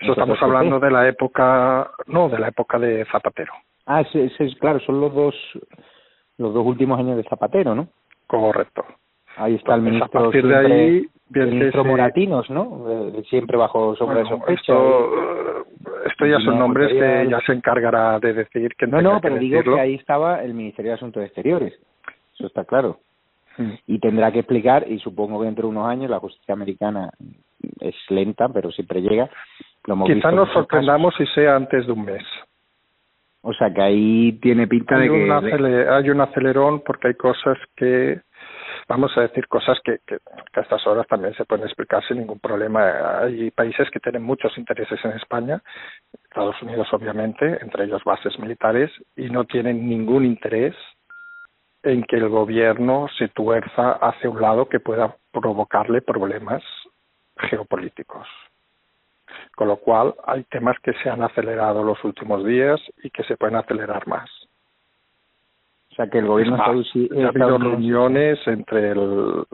eso 0.00 0.12
estamos 0.12 0.40
hablando 0.42 0.78
de 0.80 0.90
la 0.90 1.08
época, 1.08 1.90
no, 2.06 2.28
de 2.28 2.38
la 2.38 2.48
época 2.48 2.78
de 2.78 3.04
Zapatero. 3.06 3.52
Ah, 3.86 4.02
ese, 4.02 4.26
ese 4.26 4.44
es, 4.44 4.54
claro, 4.56 4.80
son 4.80 5.00
los 5.00 5.14
dos 5.14 5.34
los 6.38 6.54
dos 6.54 6.64
últimos 6.64 6.98
años 7.00 7.16
de 7.16 7.24
Zapatero, 7.24 7.74
¿no? 7.74 7.88
Correcto. 8.28 8.84
Ahí 9.36 9.54
está 9.56 9.74
el 9.74 9.82
ministro 9.82 10.06
a 10.06 10.22
partir 10.22 10.46
de 10.46 10.66
siempre- 10.66 11.42
el 11.42 11.50
ministro 11.50 11.82
se- 11.82 11.88
Moratinos, 11.88 12.50
¿no? 12.50 12.84
Eh, 13.18 13.22
Siempre 13.28 13.56
bajo 13.56 13.94
sombra 13.96 14.18
de 14.18 14.22
Bueno, 14.24 14.38
sospecha. 14.38 14.60
esto, 14.72 15.64
esto 16.06 16.26
ya 16.26 16.38
son 16.40 16.58
nombres 16.58 16.88
que 16.92 17.26
ya 17.30 17.40
se 17.40 17.52
encargará 17.52 18.18
de 18.20 18.32
decir 18.34 18.74
que 18.76 18.86
No, 18.86 19.00
no, 19.02 19.20
pero 19.20 19.36
digo 19.36 19.62
que 19.62 19.80
ahí 19.80 19.94
estaba 19.94 20.42
el 20.42 20.54
Ministerio 20.54 20.92
de 20.92 20.96
Asuntos 20.96 21.22
Exteriores. 21.24 21.74
Eso 22.34 22.46
está 22.46 22.64
claro. 22.64 22.98
Y 23.88 23.98
tendrá 23.98 24.30
que 24.30 24.38
explicar, 24.38 24.86
y 24.88 25.00
supongo 25.00 25.40
que 25.40 25.46
dentro 25.46 25.64
de 25.66 25.70
unos 25.70 25.88
años 25.88 26.08
la 26.08 26.20
justicia 26.20 26.54
americana 26.54 27.10
es 27.80 27.96
lenta, 28.08 28.48
pero 28.48 28.70
siempre 28.70 29.02
llega. 29.02 29.28
Quizá 30.04 30.30
nos 30.32 30.52
sorprendamos 30.52 31.14
si 31.16 31.26
sea 31.26 31.56
antes 31.56 31.86
de 31.86 31.92
un 31.92 32.04
mes. 32.04 32.24
O 33.42 33.52
sea 33.54 33.72
que 33.72 33.80
ahí 33.80 34.32
tiene 34.42 34.66
pinta 34.66 34.96
Hay 34.96 35.08
de 35.08 35.14
que. 35.14 35.88
hay 35.88 36.10
un 36.10 36.20
acelerón 36.20 36.82
porque 36.84 37.08
hay 37.08 37.14
cosas 37.14 37.56
que, 37.76 38.20
vamos 38.88 39.16
a 39.16 39.22
decir, 39.22 39.46
cosas 39.46 39.78
que, 39.84 39.98
que, 40.06 40.18
que 40.52 40.60
a 40.60 40.62
estas 40.62 40.86
horas 40.86 41.06
también 41.06 41.34
se 41.34 41.44
pueden 41.44 41.64
explicar 41.64 42.04
sin 42.06 42.18
ningún 42.18 42.40
problema. 42.40 43.20
Hay 43.20 43.50
países 43.52 43.88
que 43.90 44.00
tienen 44.00 44.22
muchos 44.22 44.56
intereses 44.58 45.02
en 45.04 45.12
España, 45.12 45.62
Estados 46.24 46.60
Unidos 46.62 46.88
obviamente, 46.92 47.58
entre 47.62 47.84
ellos 47.84 48.02
bases 48.04 48.38
militares, 48.38 48.90
y 49.16 49.30
no 49.30 49.44
tienen 49.44 49.88
ningún 49.88 50.24
interés 50.24 50.74
en 51.82 52.02
que 52.02 52.16
el 52.16 52.28
gobierno 52.28 53.06
se 53.16 53.28
tuerza 53.28 53.92
hacia 53.92 54.28
un 54.28 54.40
lado 54.40 54.68
que 54.68 54.80
pueda 54.80 55.16
provocarle 55.32 56.02
problemas 56.02 56.62
geopolíticos. 57.36 58.26
Con 59.56 59.68
lo 59.68 59.76
cual, 59.76 60.14
hay 60.26 60.44
temas 60.44 60.76
que 60.82 60.92
se 61.02 61.10
han 61.10 61.22
acelerado 61.22 61.82
los 61.82 62.02
últimos 62.04 62.44
días 62.44 62.80
y 63.02 63.10
que 63.10 63.24
se 63.24 63.36
pueden 63.36 63.56
acelerar 63.56 64.06
más. 64.06 64.28
o 65.90 65.94
sea 65.98 66.08
que 66.08 66.18
el 66.18 66.26
gobierno 66.26 66.54
Es 66.54 66.58
más, 66.60 66.68
estadounidense- 66.68 67.20
ya 67.20 67.26
ha 67.26 67.28
habido 67.30 67.58
reuniones 67.58 68.46
entre 68.46 68.90
el, 68.92 69.44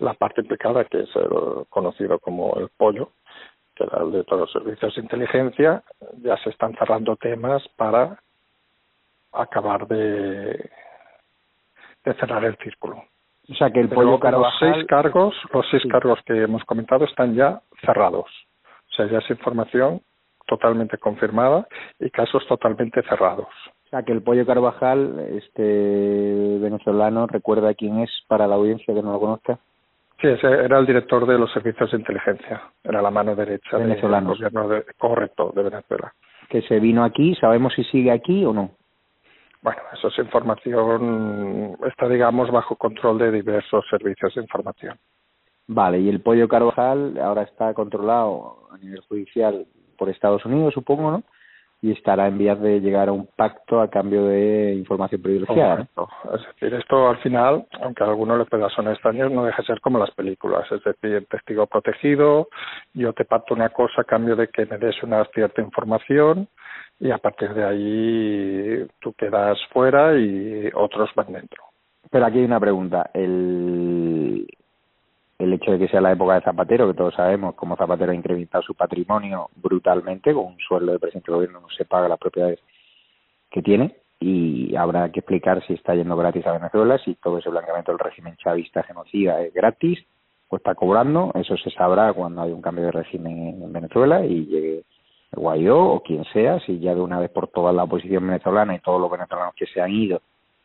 la 0.00 0.12
parte 0.14 0.42
implicada, 0.42 0.84
que 0.84 1.00
es 1.00 1.16
el 1.16 1.64
conocido 1.70 2.18
como 2.18 2.54
el 2.56 2.68
pollo, 2.76 3.10
que 3.74 3.84
era 3.84 4.02
el 4.02 4.12
de 4.12 4.24
todos 4.24 4.40
los 4.42 4.52
servicios 4.52 4.94
de 4.94 5.00
inteligencia, 5.02 5.82
ya 6.22 6.36
se 6.38 6.50
están 6.50 6.74
cerrando 6.76 7.16
temas 7.16 7.66
para 7.76 8.18
acabar 9.32 9.86
de, 9.86 10.70
de 12.04 12.14
cerrar 12.20 12.44
el 12.44 12.56
círculo. 12.58 13.02
O 13.48 13.54
sea 13.54 13.70
que 13.70 13.80
el 13.80 13.88
Pero 13.88 14.00
pollo 14.00 14.10
los 14.12 14.20
Carvajal. 14.20 14.74
seis 14.74 14.86
cargos, 14.86 15.34
los 15.52 15.66
seis 15.70 15.82
Sí. 15.82 15.88
cargos 15.88 16.18
que 16.26 16.42
hemos 16.42 16.62
comentado 16.64 17.04
están 17.04 17.34
ya 17.34 17.60
cerrados. 17.84 18.26
O 18.96 19.02
sea, 19.02 19.06
ya 19.10 19.18
es 19.18 19.28
información 19.28 20.00
totalmente 20.46 20.96
confirmada 20.96 21.66
y 22.00 22.08
casos 22.08 22.46
totalmente 22.46 23.02
cerrados. 23.02 23.48
O 23.84 23.88
sea 23.90 24.02
que 24.02 24.12
el 24.12 24.22
pollo 24.22 24.46
Carvajal, 24.46 25.20
este 25.36 26.58
venezolano, 26.60 27.26
recuerda 27.26 27.74
quién 27.74 27.98
es 27.98 28.10
para 28.26 28.46
la 28.46 28.54
audiencia 28.54 28.94
que 28.94 29.02
no 29.02 29.12
lo 29.12 29.20
conozca. 29.20 29.58
Sí, 30.18 30.28
ese 30.28 30.46
era 30.46 30.78
el 30.78 30.86
director 30.86 31.26
de 31.26 31.38
los 31.38 31.52
servicios 31.52 31.90
de 31.90 31.98
inteligencia. 31.98 32.62
Era 32.82 33.02
la 33.02 33.10
mano 33.10 33.36
derecha 33.36 33.76
del 33.76 34.00
gobierno 34.00 34.68
de, 34.68 34.86
correcto 34.96 35.52
de 35.54 35.62
Venezuela. 35.64 36.14
Que 36.48 36.62
se 36.62 36.80
vino 36.80 37.04
aquí, 37.04 37.34
¿sabemos 37.34 37.74
si 37.74 37.84
sigue 37.84 38.10
aquí 38.10 38.46
o 38.46 38.54
no? 38.54 38.70
Bueno, 39.60 39.82
eso 39.92 40.08
es 40.08 40.18
información, 40.18 41.76
está 41.86 42.08
digamos 42.08 42.50
bajo 42.50 42.76
control 42.76 43.18
de 43.18 43.30
diversos 43.30 43.84
servicios 43.90 44.34
de 44.34 44.42
información. 44.42 44.96
Vale, 45.68 45.98
y 46.00 46.08
el 46.08 46.20
pollo 46.20 46.48
Carvajal 46.48 47.18
ahora 47.18 47.42
está 47.42 47.74
controlado 47.74 48.68
a 48.72 48.78
nivel 48.78 49.00
judicial 49.00 49.66
por 49.98 50.08
Estados 50.08 50.44
Unidos, 50.44 50.74
supongo, 50.74 51.10
¿no? 51.10 51.22
y 51.82 51.92
estará 51.92 52.26
en 52.26 52.38
vías 52.38 52.60
de 52.60 52.80
llegar 52.80 53.08
a 53.08 53.12
un 53.12 53.26
pacto 53.36 53.80
a 53.80 53.90
cambio 53.90 54.24
de 54.24 54.74
información 54.74 55.20
privilegiada. 55.20 55.86
Es 56.34 56.46
decir, 56.54 56.74
esto 56.74 57.08
al 57.08 57.18
final, 57.18 57.66
aunque 57.80 58.02
a 58.02 58.06
algunos 58.06 58.38
les 58.38 58.48
pueda 58.48 58.68
sonar 58.70 58.94
extraño, 58.94 59.28
no 59.28 59.44
deja 59.44 59.62
de 59.62 59.66
ser 59.66 59.80
como 59.80 59.98
las 59.98 60.10
películas. 60.12 60.64
Es 60.72 60.82
decir, 60.82 61.26
testigo 61.28 61.66
protegido, 61.66 62.48
yo 62.94 63.12
te 63.12 63.24
pacto 63.24 63.54
una 63.54 63.68
cosa 63.68 64.00
a 64.00 64.04
cambio 64.04 64.36
de 64.36 64.48
que 64.48 64.64
me 64.66 64.78
des 64.78 65.00
una 65.02 65.24
cierta 65.26 65.60
información 65.60 66.48
y 66.98 67.10
a 67.10 67.18
partir 67.18 67.52
de 67.52 67.64
ahí 67.64 68.86
tú 69.00 69.12
quedas 69.12 69.58
fuera 69.72 70.18
y 70.18 70.70
otros 70.74 71.10
van 71.14 71.32
dentro. 71.32 71.62
Pero 72.10 72.24
aquí 72.24 72.38
hay 72.38 72.44
una 72.46 72.60
pregunta. 72.60 73.10
El, 73.12 74.46
el 75.38 75.52
hecho 75.52 75.72
de 75.72 75.78
que 75.78 75.88
sea 75.88 76.00
la 76.00 76.12
época 76.12 76.34
de 76.34 76.40
Zapatero, 76.42 76.88
que 76.88 76.94
todos 76.94 77.14
sabemos 77.14 77.54
cómo 77.54 77.76
Zapatero 77.76 78.12
ha 78.12 78.14
incrementado 78.14 78.62
su 78.62 78.74
patrimonio 78.74 79.50
brutalmente, 79.56 80.32
con 80.32 80.44
un 80.46 80.58
sueldo 80.58 80.92
de 80.92 80.98
presidente 80.98 81.30
del 81.30 81.36
gobierno 81.36 81.60
no 81.60 81.68
se 81.70 81.84
paga 81.84 82.08
las 82.08 82.18
propiedades 82.18 82.60
que 83.50 83.62
tiene, 83.62 83.96
y 84.18 84.74
habrá 84.76 85.10
que 85.12 85.20
explicar 85.20 85.64
si 85.66 85.74
está 85.74 85.94
yendo 85.94 86.16
gratis 86.16 86.46
a 86.46 86.52
Venezuela, 86.52 86.98
si 86.98 87.14
todo 87.16 87.38
ese 87.38 87.50
blanqueamiento 87.50 87.92
del 87.92 87.98
régimen 87.98 88.36
chavista 88.36 88.82
genocida 88.82 89.42
es 89.42 89.52
gratis 89.52 89.98
o 90.48 90.56
está 90.56 90.74
cobrando, 90.74 91.32
eso 91.34 91.56
se 91.58 91.70
sabrá 91.70 92.12
cuando 92.12 92.42
hay 92.42 92.52
un 92.52 92.62
cambio 92.62 92.84
de 92.86 92.92
régimen 92.92 93.62
en 93.62 93.72
Venezuela 93.72 94.24
y 94.24 94.46
llegue 94.46 94.84
Guaidó 95.32 95.92
o 95.92 96.02
quien 96.02 96.24
sea, 96.32 96.60
si 96.60 96.78
ya 96.78 96.94
de 96.94 97.00
una 97.00 97.20
vez 97.20 97.30
por 97.30 97.48
todas 97.48 97.74
la 97.74 97.84
oposición 97.84 98.26
venezolana 98.26 98.74
y 98.74 98.78
todos 98.78 99.00
los 99.00 99.10
venezolanos 99.10 99.54
que 99.54 99.66
se 99.66 99.82
han 99.82 99.90
ido 99.90 100.22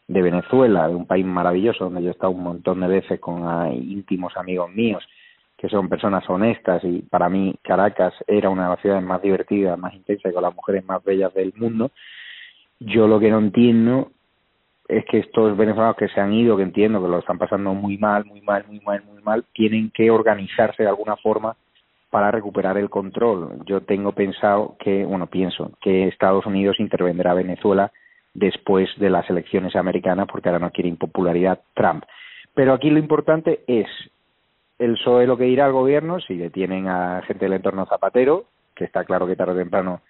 de 0.08 0.22
Venezuela, 0.22 0.88
de 0.88 0.96
un 0.96 1.06
país 1.06 1.26
maravilloso 1.26 1.86
donde 1.86 2.04
yo 2.04 2.10
he 2.10 2.12
estado 2.12 2.32
un 2.32 2.44
montón 2.44 2.82
de 2.82 2.88
veces 2.88 3.20
con 3.20 3.44
íntimos 3.74 4.36
amigos 4.36 4.72
míos 4.72 5.04
que 5.62 5.70
son 5.70 5.90
personas 5.90 6.28
honestas 6.28 6.84
y 6.84 7.04
para 7.04 7.30
mí 7.30 7.54
Caracas 7.62 8.16
era 8.26 8.50
una 8.50 8.64
de 8.64 8.70
las 8.70 8.82
ciudades 8.82 9.04
más 9.04 9.22
divertidas, 9.22 9.78
más 9.78 9.94
intensas 9.94 10.32
y 10.32 10.34
con 10.34 10.42
las 10.42 10.56
mujeres 10.56 10.84
más 10.86 11.04
bellas 11.04 11.32
del 11.36 11.54
mundo. 11.56 11.92
Yo 12.80 13.08
lo 13.08 13.20
que 13.20 13.30
no 13.30 13.38
entiendo 13.38 14.10
es 14.88 15.06
que 15.06 15.20
estos 15.20 15.56
venezolanos 15.56 15.96
que 15.98 16.08
se 16.08 16.20
han 16.20 16.34
ido, 16.34 16.58
que 16.58 16.64
entiendo 16.64 17.00
que 17.00 17.08
lo 17.08 17.20
están 17.20 17.38
pasando 17.38 17.76
muy 17.76 18.00
mal, 18.00 18.26
muy 18.26 18.42
mal, 18.42 18.66
muy 18.68 18.80
mal, 18.80 19.04
muy 19.04 19.22
mal, 19.22 19.46
tienen 19.54 19.92
que 19.92 20.10
organizarse 20.10 20.82
de 20.82 20.90
alguna 20.90 21.16
forma 21.18 21.56
para 22.10 22.32
recuperar 22.32 22.80
el 22.80 22.90
control. 22.90 23.64
Yo 23.66 23.82
tengo 23.82 24.14
pensado 24.14 24.76
que, 24.80 25.06
bueno, 25.06 25.28
pienso 25.28 25.72
que 25.80 26.08
Estados 26.08 26.48
Unidos 26.48 26.80
intervendrá 26.80 27.32
a 27.32 27.36
Venezuela 27.36 27.92
después 28.34 28.90
de 28.98 29.10
las 29.10 29.30
elecciones 29.30 29.76
americanas 29.76 30.28
porque 30.32 30.50
ahora 30.50 30.60
no 30.60 30.72
quiere 30.72 30.90
impopularidad 30.90 31.60
Trump. 31.74 32.04
Pero 32.54 32.74
aquí 32.74 32.90
lo 32.90 33.00
importante 33.00 33.62
es 33.68 33.88
el 34.80 34.94
PSOE 34.94 35.28
lo 35.28 35.38
que 35.38 35.48
irá 35.48 35.66
al 35.66 35.74
gobierno 35.74 36.20
si 36.20 36.36
detienen 36.36 36.88
a 36.88 37.22
gente 37.28 37.46
del 37.46 37.54
entorno 37.54 37.86
Zapatero, 37.86 38.46
que 38.76 38.86
está 38.86 39.04
claro 39.04 39.28
que 39.28 39.36
tarde 39.36 39.54
o 39.54 39.58
temprano 39.58 40.02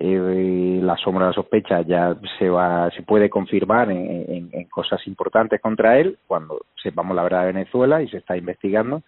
eh, 0.00 0.80
la 0.82 0.96
sombra 0.96 1.24
de 1.24 1.30
la 1.30 1.34
sospecha 1.34 1.80
ya 1.82 2.16
se 2.38 2.48
va 2.48 2.90
se 2.90 3.02
puede 3.02 3.28
confirmar 3.28 3.90
en, 3.90 4.48
en, 4.52 4.64
cosas 4.66 5.04
importantes 5.08 5.60
contra 5.60 5.98
él 5.98 6.18
cuando 6.26 6.66
sepamos 6.80 7.16
la 7.16 7.24
verdad 7.24 7.40
de 7.40 7.52
Venezuela 7.52 8.00
y 8.00 8.08
se 8.08 8.18
está 8.18 8.36
investigando 8.36 9.02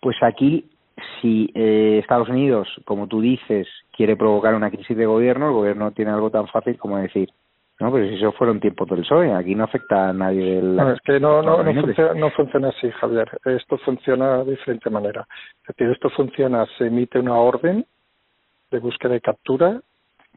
pues 0.00 0.16
aquí 0.22 0.68
si 1.20 1.50
eh, 1.54 1.98
Estados 2.02 2.28
Unidos 2.28 2.68
como 2.84 3.06
tú 3.06 3.20
dices 3.20 3.68
quiere 3.96 4.16
provocar 4.16 4.54
una 4.54 4.70
crisis 4.70 4.96
de 4.96 5.06
gobierno 5.06 5.48
el 5.48 5.54
gobierno 5.54 5.92
tiene 5.92 6.10
algo 6.10 6.30
tan 6.30 6.48
fácil 6.48 6.76
como 6.78 6.98
decir 6.98 7.30
no, 7.80 7.92
pero 7.92 8.08
si 8.08 8.14
eso 8.16 8.32
fueron 8.32 8.58
tiempos 8.58 8.88
del 8.88 9.00
PSOE, 9.00 9.32
aquí 9.32 9.54
no 9.54 9.64
afecta 9.64 10.08
a 10.08 10.12
nadie 10.12 10.56
del... 10.56 10.74
No, 10.74 10.90
es 10.90 11.00
que 11.02 11.20
no, 11.20 11.42
no, 11.42 11.62
no, 11.62 11.80
funciona, 11.80 12.14
no 12.14 12.30
funciona 12.30 12.68
así, 12.70 12.90
Javier. 12.90 13.28
Esto 13.44 13.78
funciona 13.78 14.38
de 14.44 14.52
diferente 14.52 14.90
manera. 14.90 15.26
Es 15.62 15.76
decir, 15.76 15.92
esto 15.92 16.10
funciona, 16.10 16.66
se 16.76 16.86
emite 16.86 17.20
una 17.20 17.36
orden 17.36 17.86
de 18.72 18.78
búsqueda 18.80 19.14
y 19.14 19.20
captura 19.20 19.80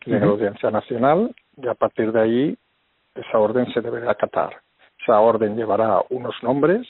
de 0.05 0.19
la 0.19 0.25
Audiencia 0.27 0.69
Nacional 0.69 1.33
y 1.57 1.67
a 1.67 1.73
partir 1.73 2.11
de 2.11 2.21
ahí 2.21 2.57
esa 3.15 3.39
orden 3.39 3.71
se 3.73 3.81
debe 3.81 4.07
acatar. 4.07 4.57
Esa 5.01 5.19
orden 5.19 5.55
llevará 5.55 6.01
unos 6.09 6.35
nombres 6.43 6.87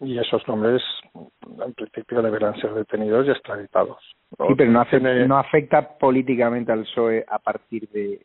y 0.00 0.18
esos 0.18 0.46
nombres 0.48 0.82
en 1.14 1.74
principio 1.74 2.22
deberán 2.22 2.58
ser 2.60 2.72
detenidos 2.72 3.26
y 3.26 3.30
extraditados. 3.30 3.98
Sí, 4.30 4.54
pero 4.56 4.70
no 4.70 4.80
afecta, 4.80 5.14
no 5.26 5.38
afecta 5.38 5.98
políticamente 5.98 6.72
al 6.72 6.82
PSOE 6.82 7.24
a 7.28 7.38
partir 7.38 7.88
de, 7.90 8.20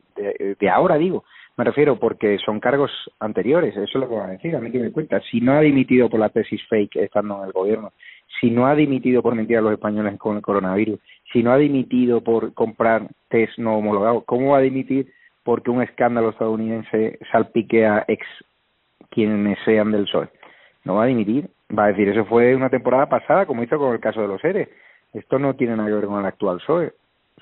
de, 0.59 0.69
ahora, 0.69 0.97
digo. 0.97 1.23
Me 1.57 1.63
refiero 1.63 1.97
porque 1.97 2.37
son 2.45 2.59
cargos 2.59 2.91
anteriores, 3.19 3.75
eso 3.75 3.83
es 3.83 3.95
lo 3.95 4.09
que 4.09 4.15
van 4.15 4.29
a 4.29 4.33
decir, 4.33 4.53
a 4.55 4.59
mí 4.59 4.71
que 4.71 4.79
me 4.79 4.91
cuenta. 4.91 5.21
Si 5.31 5.39
no 5.39 5.53
ha 5.53 5.61
dimitido 5.61 6.09
por 6.09 6.19
la 6.19 6.29
tesis 6.29 6.61
fake 6.67 6.97
estando 6.97 7.39
en 7.39 7.45
el 7.45 7.53
gobierno, 7.53 7.93
si 8.41 8.51
no 8.51 8.67
ha 8.67 8.75
dimitido 8.75 9.21
por 9.21 9.35
mentir 9.35 9.57
a 9.57 9.61
los 9.61 9.71
españoles 9.71 10.17
con 10.19 10.35
el 10.35 10.41
coronavirus, 10.41 10.99
si 11.31 11.43
no 11.43 11.51
ha 11.51 11.57
dimitido 11.57 12.21
por 12.21 12.53
comprar 12.53 13.07
test 13.29 13.57
no 13.57 13.77
homologados, 13.77 14.25
¿cómo 14.25 14.51
va 14.51 14.57
a 14.57 14.61
dimitir 14.61 15.13
porque 15.43 15.71
un 15.71 15.81
escándalo 15.81 16.31
estadounidense 16.31 17.19
salpique 17.31 17.85
a 17.85 18.03
ex 18.07 18.25
quienes 19.09 19.57
sean 19.63 19.93
del 19.93 20.05
PSOE? 20.05 20.27
No 20.83 20.95
va 20.95 21.03
a 21.03 21.07
dimitir, 21.07 21.49
va 21.77 21.85
a 21.85 21.87
decir, 21.87 22.09
eso 22.09 22.25
fue 22.25 22.55
una 22.55 22.69
temporada 22.69 23.07
pasada, 23.07 23.45
como 23.45 23.63
hizo 23.63 23.77
con 23.77 23.93
el 23.93 23.99
caso 23.99 24.21
de 24.21 24.27
los 24.27 24.43
ERE 24.43 24.69
esto 25.15 25.39
no 25.39 25.55
tiene 25.55 25.77
nada 25.77 25.87
que 25.87 25.95
ver 25.95 26.05
con 26.05 26.19
el 26.19 26.25
actual 26.25 26.57
PSOE. 26.57 26.93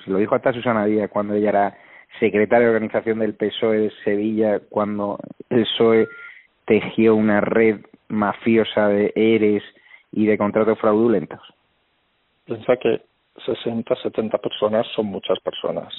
Se 0.04 0.12
lo 0.12 0.20
dijo 0.20 0.36
hasta 0.36 0.54
Susana 0.54 0.86
Díaz 0.86 1.10
cuando 1.10 1.34
ella 1.34 1.50
era 1.50 1.78
secretaria 2.20 2.68
de 2.68 2.74
organización 2.74 3.20
del 3.20 3.34
PSOE 3.34 3.78
de 3.80 3.92
Sevilla, 4.04 4.60
cuando 4.70 5.20
el 5.50 5.64
PSOE 5.64 6.08
tejió 6.66 7.16
una 7.16 7.42
red 7.42 7.82
mafiosa 8.10 8.88
de 8.88 9.12
ERES 9.16 9.64
y 10.12 10.28
de 10.28 10.38
contratos 10.38 10.78
fraudulentos. 10.80 11.42
Piensa 12.46 12.78
que 12.78 13.02
60, 13.44 13.96
70 13.96 14.38
personas 14.38 14.86
son 14.96 15.08
muchas 15.08 15.40
personas. 15.40 15.92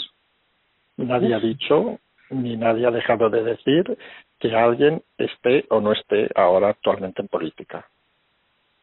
Nadie 0.96 1.34
ha 1.34 1.40
dicho 1.40 1.98
ni 2.30 2.56
nadie 2.56 2.86
ha 2.86 2.90
dejado 2.90 3.28
de 3.30 3.42
decir 3.42 3.98
que 4.38 4.54
alguien 4.54 5.02
esté 5.18 5.64
o 5.70 5.80
no 5.80 5.92
esté 5.92 6.30
ahora 6.34 6.70
actualmente 6.70 7.20
en 7.20 7.28
política. 7.28 7.86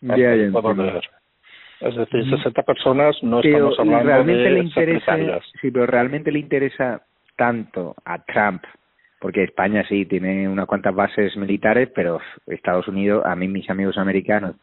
Ya, 0.01 0.15
ya 0.17 0.49
es 1.81 1.95
decir, 1.95 2.29
60 2.29 2.61
personas 2.61 3.15
no 3.23 3.39
estamos 3.39 3.79
hablando 3.79 4.05
realmente 4.05 4.43
de 4.43 4.49
le 4.51 4.59
interesa, 4.59 5.17
Sí, 5.59 5.71
pero 5.71 5.87
realmente 5.87 6.31
le 6.31 6.39
interesa 6.39 7.01
tanto 7.35 7.95
a 8.05 8.23
Trump, 8.23 8.63
porque 9.19 9.43
España 9.43 9.83
sí 9.89 10.05
tiene 10.05 10.47
unas 10.47 10.67
cuantas 10.67 10.93
bases 10.93 11.35
militares, 11.35 11.89
pero 11.95 12.19
Estados 12.45 12.87
Unidos, 12.87 13.23
a 13.25 13.35
mí 13.35 13.47
mis 13.47 13.67
amigos 13.69 13.97
americanos, 13.97 14.55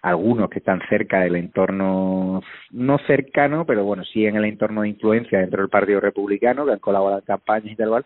algunos 0.00 0.48
que 0.48 0.60
están 0.60 0.80
cerca 0.88 1.20
del 1.20 1.36
entorno, 1.36 2.42
no 2.70 2.98
cercano, 3.06 3.66
pero 3.66 3.84
bueno, 3.84 4.04
sí 4.04 4.24
en 4.24 4.36
el 4.36 4.46
entorno 4.46 4.82
de 4.82 4.88
influencia 4.88 5.40
dentro 5.40 5.60
del 5.60 5.68
Partido 5.68 6.00
Republicano, 6.00 6.64
que 6.64 6.72
han 6.72 6.78
colaborado 6.78 7.20
en 7.20 7.26
campañas 7.26 7.72
y 7.72 7.76
tal, 7.76 8.04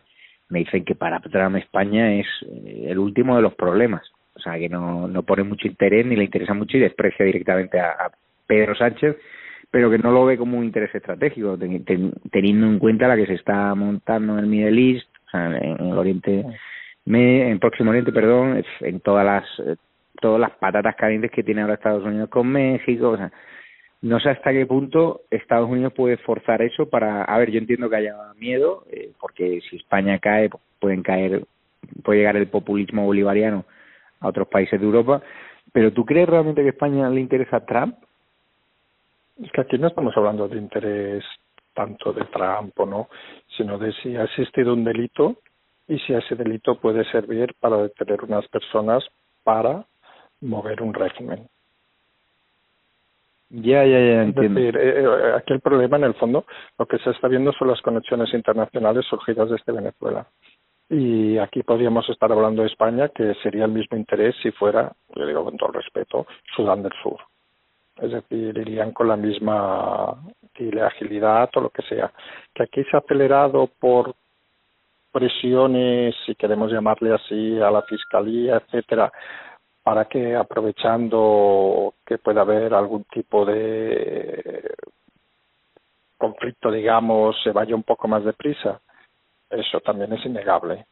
me 0.48 0.60
dicen 0.60 0.84
que 0.84 0.96
para 0.96 1.20
Trump 1.20 1.56
España 1.56 2.14
es 2.14 2.26
eh, 2.48 2.86
el 2.88 2.98
último 2.98 3.36
de 3.36 3.42
los 3.42 3.54
problemas. 3.54 4.02
O 4.34 4.40
sea, 4.40 4.58
que 4.58 4.68
no, 4.68 5.08
no 5.08 5.22
pone 5.22 5.42
mucho 5.42 5.66
interés 5.66 6.06
ni 6.06 6.16
le 6.16 6.24
interesa 6.24 6.54
mucho 6.54 6.76
y 6.76 6.80
desprecia 6.80 7.26
directamente 7.26 7.78
a 7.78 8.10
Pedro 8.46 8.74
Sánchez, 8.74 9.16
pero 9.70 9.90
que 9.90 9.98
no 9.98 10.10
lo 10.10 10.24
ve 10.24 10.36
como 10.36 10.58
un 10.58 10.64
interés 10.64 10.92
estratégico, 10.94 11.56
teniendo 11.56 12.66
en 12.66 12.78
cuenta 12.78 13.06
la 13.06 13.16
que 13.16 13.26
se 13.26 13.34
está 13.34 13.74
montando 13.74 14.34
en 14.34 14.38
el 14.40 14.46
Middle 14.46 14.92
East, 14.92 15.08
o 15.26 15.30
sea, 15.30 15.46
en 15.56 15.86
el 15.86 15.96
Oriente, 15.96 16.44
en 17.06 17.58
Próximo 17.60 17.90
Oriente, 17.90 18.12
perdón, 18.12 18.64
en 18.80 19.00
todas 19.00 19.24
las 19.24 19.78
todas 20.20 20.40
las 20.40 20.50
patatas 20.50 20.96
calientes 20.96 21.30
que 21.30 21.42
tiene 21.42 21.62
ahora 21.62 21.74
Estados 21.74 22.04
Unidos 22.04 22.28
con 22.28 22.48
México, 22.48 23.10
o 23.10 23.16
sea, 23.16 23.32
no 24.02 24.18
sé 24.20 24.30
hasta 24.30 24.52
qué 24.52 24.66
punto 24.66 25.22
Estados 25.30 25.70
Unidos 25.70 25.94
puede 25.94 26.18
forzar 26.18 26.60
eso 26.60 26.90
para, 26.90 27.22
a 27.22 27.38
ver, 27.38 27.50
yo 27.50 27.58
entiendo 27.58 27.88
que 27.88 27.96
haya 27.96 28.16
miedo, 28.36 28.84
eh, 28.90 29.12
porque 29.18 29.60
si 29.70 29.76
España 29.76 30.18
cae, 30.18 30.50
pueden 30.78 31.02
caer, 31.02 31.44
puede 32.02 32.18
llegar 32.18 32.36
el 32.36 32.48
populismo 32.48 33.06
bolivariano 33.06 33.64
a 34.20 34.28
otros 34.28 34.48
países 34.48 34.78
de 34.78 34.86
Europa, 34.86 35.22
pero 35.72 35.92
¿tú 35.92 36.04
crees 36.04 36.28
realmente 36.28 36.62
que 36.62 36.68
a 36.68 36.72
España 36.72 37.08
le 37.10 37.20
interesa 37.20 37.58
a 37.58 37.66
Trump? 37.66 37.96
Es 39.42 39.50
que 39.52 39.60
aquí 39.62 39.78
no 39.78 39.88
estamos 39.88 40.16
hablando 40.16 40.48
de 40.48 40.58
interés 40.58 41.24
tanto 41.74 42.12
de 42.12 42.24
Trump 42.26 42.78
o 42.78 42.86
no, 42.86 43.08
sino 43.56 43.78
de 43.78 43.92
si 43.92 44.16
ha 44.16 44.24
existido 44.24 44.74
un 44.74 44.84
delito 44.84 45.36
y 45.88 45.98
si 46.00 46.12
ese 46.12 46.34
delito 46.34 46.76
puede 46.76 47.04
servir 47.10 47.54
para 47.58 47.78
detener 47.78 48.22
unas 48.24 48.46
personas 48.48 49.04
para 49.42 49.84
mover 50.40 50.82
un 50.82 50.94
régimen. 50.94 51.48
Ya, 53.50 53.84
ya, 53.84 53.98
ya, 53.98 54.22
entiendo. 54.22 54.60
Es 54.60 54.72
decir, 54.72 54.76
eh, 54.80 55.02
eh, 55.02 55.32
aquí 55.36 55.52
el 55.52 55.60
problema, 55.60 55.96
en 55.96 56.04
el 56.04 56.14
fondo, 56.14 56.44
lo 56.78 56.86
que 56.86 56.98
se 56.98 57.10
está 57.10 57.26
viendo 57.26 57.52
son 57.52 57.66
las 57.66 57.82
conexiones 57.82 58.32
internacionales 58.32 59.04
surgidas 59.06 59.50
desde 59.50 59.72
Venezuela. 59.72 60.26
Y 60.90 61.38
aquí 61.38 61.62
podríamos 61.62 62.08
estar 62.10 62.30
hablando 62.32 62.62
de 62.62 62.68
España, 62.68 63.08
que 63.08 63.34
sería 63.42 63.64
el 63.64 63.72
mismo 63.72 63.96
interés 63.96 64.34
si 64.42 64.50
fuera, 64.50 64.92
yo 65.14 65.24
digo 65.24 65.44
con 65.44 65.56
todo 65.56 65.72
respeto, 65.72 66.26
Sudán 66.54 66.82
del 66.82 66.92
Sur 67.02 67.18
es 68.00 68.12
decir, 68.12 68.56
irían 68.56 68.92
con 68.92 69.08
la 69.08 69.16
misma 69.16 70.16
agilidad 70.84 71.50
o 71.54 71.60
lo 71.60 71.70
que 71.70 71.82
sea. 71.82 72.12
Que 72.54 72.64
aquí 72.64 72.84
se 72.84 72.96
ha 72.96 73.00
acelerado 73.00 73.68
por 73.78 74.14
presiones, 75.12 76.14
si 76.26 76.34
queremos 76.34 76.70
llamarle 76.70 77.14
así, 77.14 77.60
a 77.60 77.70
la 77.70 77.82
fiscalía, 77.82 78.56
etcétera, 78.56 79.12
para 79.82 80.04
que 80.06 80.36
aprovechando 80.36 81.94
que 82.06 82.18
pueda 82.18 82.42
haber 82.42 82.74
algún 82.74 83.04
tipo 83.04 83.44
de 83.44 84.74
conflicto, 86.16 86.70
digamos, 86.70 87.36
se 87.42 87.50
vaya 87.50 87.74
un 87.74 87.82
poco 87.82 88.06
más 88.06 88.24
deprisa. 88.24 88.80
Eso 89.50 89.80
también 89.80 90.12
es 90.12 90.24
innegable. 90.24 90.86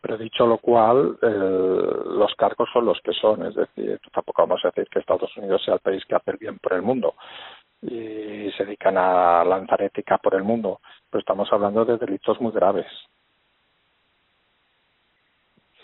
Pero 0.00 0.18
dicho 0.18 0.46
lo 0.46 0.58
cual, 0.58 1.16
los 1.20 2.34
cargos 2.36 2.68
son 2.72 2.86
los 2.86 3.00
que 3.00 3.12
son. 3.12 3.46
Es 3.46 3.54
decir, 3.54 4.00
tampoco 4.12 4.42
vamos 4.42 4.60
a 4.64 4.68
decir 4.68 4.88
que 4.90 4.98
Estados 4.98 5.34
Unidos 5.36 5.62
sea 5.64 5.74
el 5.74 5.80
país 5.80 6.04
que 6.04 6.14
hace 6.14 6.32
el 6.32 6.36
bien 6.36 6.58
por 6.58 6.74
el 6.74 6.82
mundo 6.82 7.14
y 7.82 8.50
se 8.56 8.64
dedican 8.64 8.96
a 8.96 9.44
lanzar 9.44 9.82
ética 9.82 10.18
por 10.18 10.34
el 10.34 10.44
mundo. 10.44 10.80
Pero 11.10 11.20
estamos 11.20 11.52
hablando 11.52 11.84
de 11.84 11.98
delitos 11.98 12.40
muy 12.40 12.52
graves. 12.52 12.86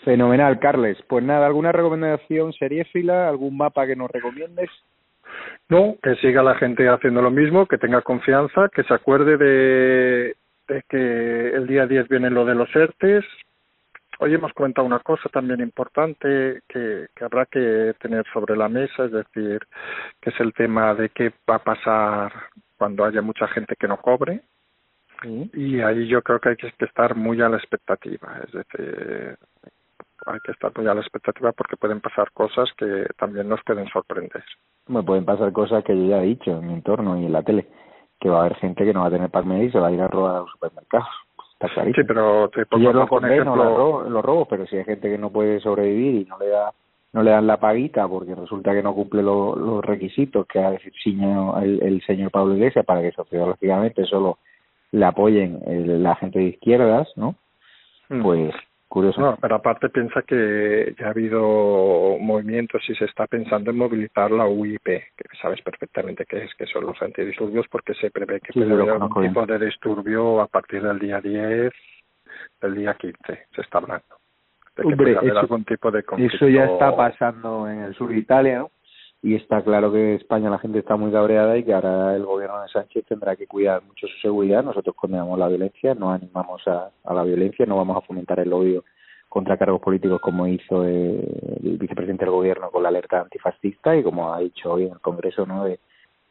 Fenomenal, 0.03 0.59
Carles. 0.59 0.97
Pues 1.07 1.23
nada, 1.23 1.45
¿alguna 1.45 1.71
recomendación 1.71 2.53
seriéfila? 2.53 3.27
¿Algún 3.27 3.57
mapa 3.57 3.85
que 3.85 3.95
nos 3.95 4.09
recomiendes? 4.09 4.69
No, 5.67 5.95
que 6.01 6.15
siga 6.15 6.41
la 6.41 6.55
gente 6.55 6.87
haciendo 6.87 7.21
lo 7.21 7.31
mismo, 7.31 7.67
que 7.67 7.77
tenga 7.77 8.01
confianza, 8.01 8.69
que 8.73 8.83
se 8.83 8.93
acuerde 8.93 9.37
de, 9.37 10.35
de 10.69 10.83
que 10.87 11.49
el 11.49 11.67
día 11.67 11.85
10 11.85 12.07
viene 12.07 12.29
lo 12.29 12.45
de 12.45 12.55
los 12.55 12.73
ERTES, 12.73 13.25
Hoy 14.21 14.33
hemos 14.33 14.51
comentado 14.51 14.85
una 14.85 14.99
cosa 14.99 15.29
también 15.29 15.61
importante 15.61 16.61
que, 16.67 17.07
que 17.15 17.23
habrá 17.23 17.45
que 17.45 17.93
tener 18.01 18.25
sobre 18.33 18.57
la 18.57 18.67
mesa, 18.67 19.05
es 19.05 19.13
decir, 19.13 19.61
que 20.19 20.31
es 20.31 20.39
el 20.41 20.51
tema 20.53 20.93
de 20.93 21.07
qué 21.07 21.31
va 21.49 21.55
a 21.55 21.63
pasar 21.63 22.33
cuando 22.77 23.05
haya 23.05 23.21
mucha 23.21 23.47
gente 23.47 23.77
que 23.77 23.87
no 23.87 23.95
cobre. 23.95 24.41
Y 25.53 25.79
ahí 25.79 26.07
yo 26.07 26.21
creo 26.21 26.39
que 26.39 26.49
hay 26.49 26.55
que 26.57 26.73
estar 26.79 27.15
muy 27.15 27.41
a 27.41 27.47
la 27.47 27.57
expectativa, 27.57 28.41
es 28.45 28.51
decir, 28.51 29.37
hay 30.25 30.39
que 30.41 30.51
estar 30.51 30.71
muy 30.77 30.87
a 30.87 30.93
la 30.93 31.01
expectativa 31.01 31.53
porque 31.53 31.77
pueden 31.77 32.01
pasar 32.01 32.31
cosas 32.31 32.69
que 32.77 33.05
también 33.17 33.47
nos 33.47 33.63
pueden 33.63 33.87
sorprender. 33.87 34.43
Me 34.87 35.03
pueden 35.03 35.23
pasar 35.23 35.53
cosas 35.53 35.83
que 35.85 35.95
yo 35.95 36.09
ya 36.09 36.23
he 36.23 36.27
dicho 36.27 36.51
en 36.51 36.67
mi 36.67 36.73
entorno 36.73 37.17
y 37.21 37.25
en 37.25 37.31
la 37.31 37.43
tele, 37.43 37.67
que 38.19 38.29
va 38.29 38.37
a 38.37 38.39
haber 38.41 38.55
gente 38.55 38.85
que 38.85 38.93
no 38.93 39.01
va 39.01 39.07
a 39.07 39.11
tener 39.11 39.29
para 39.29 39.63
y 39.63 39.71
se 39.71 39.79
va 39.79 39.87
a 39.87 39.91
ir 39.91 40.01
a 40.01 40.07
robar 40.07 40.35
a 40.35 40.39
los 40.39 40.51
supermercados. 40.51 41.07
Sí, 41.93 42.03
pero 42.07 42.49
te 42.49 42.65
pongo 42.65 42.83
Yo 42.83 42.93
lo 42.93 43.03
ejemplo... 43.03 44.09
los 44.09 44.23
robos, 44.23 44.47
pero 44.49 44.65
si 44.65 44.77
hay 44.77 44.85
gente 44.85 45.09
que 45.09 45.17
no 45.17 45.29
puede 45.29 45.59
sobrevivir 45.59 46.21
y 46.21 46.25
no 46.25 46.37
le 46.39 46.47
da 46.47 46.71
no 47.11 47.23
le 47.23 47.31
dan 47.31 47.47
la 47.47 47.57
paguita 47.57 48.07
porque 48.07 48.35
resulta 48.35 48.71
que 48.71 48.83
no 48.83 48.93
cumple 48.93 49.23
los 49.23 49.83
requisitos 49.83 50.45
que 50.45 50.59
ha 50.59 50.71
decidido 50.71 51.57
el, 51.59 51.81
el 51.81 52.01
señor 52.03 52.29
Pablo 52.29 52.53
Iglesias 52.53 52.85
para 52.85 53.01
que 53.01 53.11
sociológicamente 53.11 54.05
solo 54.05 54.37
le 54.91 55.05
apoyen 55.05 55.59
la 56.03 56.15
gente 56.15 56.39
de 56.39 56.45
izquierdas, 56.45 57.07
¿no? 57.15 57.35
Mm. 58.09 58.21
Pues 58.21 58.53
Curioso. 58.89 59.21
No, 59.21 59.37
pero 59.39 59.55
aparte 59.55 59.89
piensa 59.89 60.23
que 60.23 60.95
ya 60.99 61.05
ha 61.05 61.09
habido 61.11 62.17
movimientos 62.19 62.81
y 62.89 62.95
se 62.95 63.05
está 63.05 63.27
pensando 63.27 63.69
en 63.69 63.77
movilizar 63.77 64.31
la 64.31 64.47
UIP, 64.47 64.83
que 64.83 65.37
sabes 65.39 65.61
perfectamente 65.61 66.25
qué 66.25 66.45
es, 66.45 66.55
que 66.55 66.65
son 66.65 66.87
los 66.87 66.99
antidisturbios, 66.99 67.67
porque 67.69 67.93
se 67.93 68.09
prevé 68.09 68.41
que 68.41 68.51
puede 68.51 68.73
haber 68.73 68.89
algún 68.89 69.27
tipo 69.27 69.45
de 69.45 69.59
disturbio 69.59 70.41
a 70.41 70.47
partir 70.47 70.81
del 70.81 70.97
día 70.97 71.21
10, 71.21 71.71
del 72.61 72.75
día 72.75 72.95
15, 72.95 73.17
se 73.53 73.61
está 73.61 73.77
hablando. 73.77 74.07
De 74.75 74.83
que 74.83 74.95
puede 74.95 75.17
haber 75.17 75.37
algún 75.37 75.63
tipo 75.65 75.91
de 75.91 76.01
conflicto. 76.01 76.37
Eso 76.37 76.47
ya 76.49 76.65
está 76.65 76.95
pasando 76.95 77.69
en 77.69 77.83
el 77.83 77.93
sur 77.93 78.09
de 78.09 78.17
Italia, 78.17 78.57
¿no? 78.57 78.71
Y 79.21 79.35
está 79.35 79.61
claro 79.61 79.91
que 79.91 80.11
en 80.11 80.15
España 80.15 80.49
la 80.49 80.59
gente 80.59 80.79
está 80.79 80.95
muy 80.95 81.11
cabreada 81.11 81.57
y 81.57 81.63
que 81.63 81.73
ahora 81.73 82.15
el 82.15 82.25
gobierno 82.25 82.61
de 82.61 82.69
Sánchez 82.69 83.05
tendrá 83.05 83.35
que 83.35 83.47
cuidar 83.47 83.83
mucho 83.83 84.07
su 84.07 84.17
seguridad. 84.21 84.63
Nosotros 84.63 84.95
condenamos 84.95 85.37
la 85.37 85.49
violencia, 85.49 85.93
no 85.93 86.11
animamos 86.11 86.65
a, 86.67 86.89
a 87.03 87.13
la 87.13 87.23
violencia, 87.23 87.65
no 87.65 87.75
vamos 87.75 87.97
a 87.97 88.07
fomentar 88.07 88.39
el 88.39 88.53
odio 88.53 88.85
contra 89.27 89.57
cargos 89.57 89.81
políticos 89.81 90.21
como 90.21 90.47
hizo 90.47 90.85
eh, 90.87 91.21
el 91.63 91.77
vicepresidente 91.77 92.25
del 92.25 92.33
gobierno 92.33 92.71
con 92.71 92.81
la 92.81 92.89
alerta 92.89 93.21
antifascista 93.21 93.95
y 93.95 94.03
como 94.03 94.33
ha 94.33 94.39
dicho 94.39 94.71
hoy 94.71 94.85
en 94.85 94.93
el 94.93 94.99
Congreso, 94.99 95.45
¿no? 95.45 95.65
De, 95.65 95.79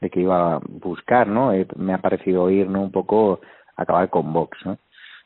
de 0.00 0.10
que 0.10 0.20
iba 0.20 0.54
a 0.54 0.60
buscar, 0.66 1.28
¿no? 1.28 1.52
Eh, 1.52 1.66
me 1.76 1.92
ha 1.92 1.98
parecido 1.98 2.44
oír, 2.44 2.68
¿no? 2.68 2.82
Un 2.82 2.90
poco 2.90 3.40
acabar 3.76 4.08
con 4.10 4.32
Vox, 4.32 4.58
¿no? 4.64 4.78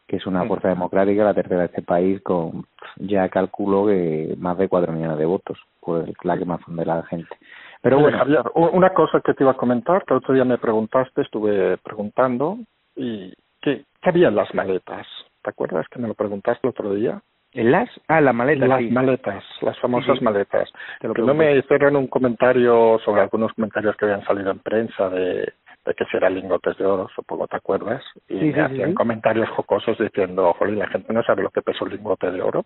que 0.07 0.17
es 0.17 0.27
una 0.27 0.45
fuerza 0.45 0.69
democrática, 0.69 1.25
la 1.25 1.33
tercera 1.33 1.61
de 1.61 1.67
este 1.67 1.81
país, 1.81 2.21
con 2.21 2.67
ya 2.97 3.31
calculo 3.31 3.87
que 3.87 4.35
más 4.37 4.59
de 4.59 4.69
cuatro 4.69 4.93
millones 4.93 5.17
de 5.17 5.25
votos, 5.25 5.59
pues 5.83 6.09
la 6.23 6.39
que 6.39 6.45
más 6.45 6.61
de 6.67 6.87
la 6.87 7.03
gente. 7.05 7.37
Pero 7.83 7.99
bueno, 7.99 8.19
Javier, 8.19 8.43
una 8.55 8.91
cosa 8.91 9.21
que 9.21 9.35
te 9.35 9.43
iba 9.43 9.53
a 9.53 9.57
comentar, 9.57 10.05
que 10.05 10.15
el 10.15 10.19
otro 10.19 10.35
día 10.35 10.45
me 10.45 10.59
preguntaste, 10.59 11.23
estuve 11.23 11.77
preguntando, 11.79 12.59
y 12.95 13.33
¿qué, 13.61 13.85
qué 14.01 14.09
había 14.09 14.29
en 14.29 14.37
las 14.37 14.55
maletas? 14.55 15.07
¿Te 15.43 15.51
acuerdas 15.51 15.87
que 15.91 15.99
me 15.99 16.07
lo 16.07 16.15
preguntaste 16.15 16.67
el 16.67 16.71
otro 16.71 16.95
día? 16.95 17.21
¿En 17.55 17.73
las? 17.73 17.91
Ah, 18.09 18.21
las 18.21 18.35
maletas. 18.35 18.69
Las 18.69 18.83
maletas, 18.83 19.45
las 19.61 19.79
famosas 19.81 20.23
maletas. 20.23 20.71
que 21.01 21.09
no 21.09 21.35
me 21.35 21.57
hicieron 21.59 21.97
un 21.97 22.07
comentario 22.07 22.99
sobre 23.05 23.21
algunos 23.21 23.53
comentarios 23.53 23.97
que 23.97 24.07
habían 24.07 24.25
salido 24.25 24.53
en 24.53 24.61
prensa 24.61 25.11
de 25.11 25.53
de 25.85 25.95
que 25.95 26.05
si 26.07 26.17
eran 26.17 26.35
lingotes 26.35 26.77
de 26.79 26.87
oro, 26.87 27.09
supongo 27.15 27.49
te 27.49 27.57
acuerdas, 27.57 28.03
y 28.29 28.37
me 28.37 28.61
hacían 28.61 28.95
comentarios 28.95 29.49
jocosos 29.51 29.99
diciendo, 29.99 30.55
jolín, 30.59 30.79
la 30.79 30.89
gente 30.89 31.13
no 31.13 31.23
sabe 31.23 31.43
lo 31.43 31.51
que 31.51 31.63
pesa 31.63 31.85
un 31.85 31.91
lingote 31.91 32.31
de 32.31 32.41
oro. 32.41 32.65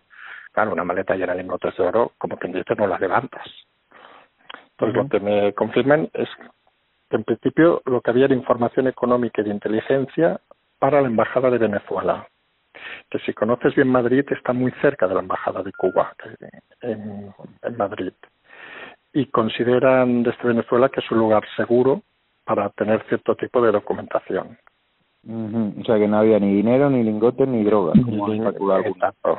Claro, 0.56 0.72
una 0.72 0.84
maleta 0.84 1.14
llena 1.14 1.34
de 1.34 1.42
lingotes 1.42 1.76
de 1.76 1.84
oro, 1.84 2.12
como 2.16 2.38
quien 2.38 2.54
dice, 2.54 2.74
no 2.78 2.86
la 2.86 2.98
levantas. 2.98 3.46
Entonces, 4.70 4.96
lo 4.96 5.06
que 5.06 5.20
me 5.20 5.52
confirman 5.52 6.08
es 6.14 6.30
que, 7.10 7.16
en 7.16 7.24
principio, 7.24 7.82
lo 7.84 8.00
que 8.00 8.10
había 8.10 8.24
era 8.24 8.34
información 8.34 8.86
económica 8.86 9.42
y 9.42 9.44
de 9.44 9.50
inteligencia 9.50 10.40
para 10.78 11.02
la 11.02 11.08
Embajada 11.08 11.50
de 11.50 11.58
Venezuela. 11.58 12.26
Que 13.10 13.18
si 13.18 13.34
conoces 13.34 13.74
bien 13.74 13.88
Madrid, 13.88 14.24
está 14.30 14.54
muy 14.54 14.72
cerca 14.80 15.06
de 15.06 15.12
la 15.12 15.20
Embajada 15.20 15.62
de 15.62 15.74
Cuba, 15.74 16.14
en, 16.80 17.34
en 17.60 17.76
Madrid. 17.76 18.14
Y 19.12 19.26
consideran 19.26 20.22
desde 20.22 20.48
Venezuela 20.48 20.88
que 20.88 21.00
es 21.00 21.10
un 21.10 21.18
lugar 21.18 21.44
seguro 21.54 22.00
para 22.44 22.70
tener 22.70 23.04
cierto 23.08 23.34
tipo 23.36 23.60
de 23.60 23.72
documentación. 23.72 24.56
O 25.28 25.84
sea 25.84 25.98
que 25.98 26.06
no 26.06 26.18
había 26.18 26.38
ni 26.38 26.54
dinero, 26.54 26.88
ni 26.88 27.02
lingotes, 27.02 27.48
ni 27.48 27.64
droga. 27.64 27.92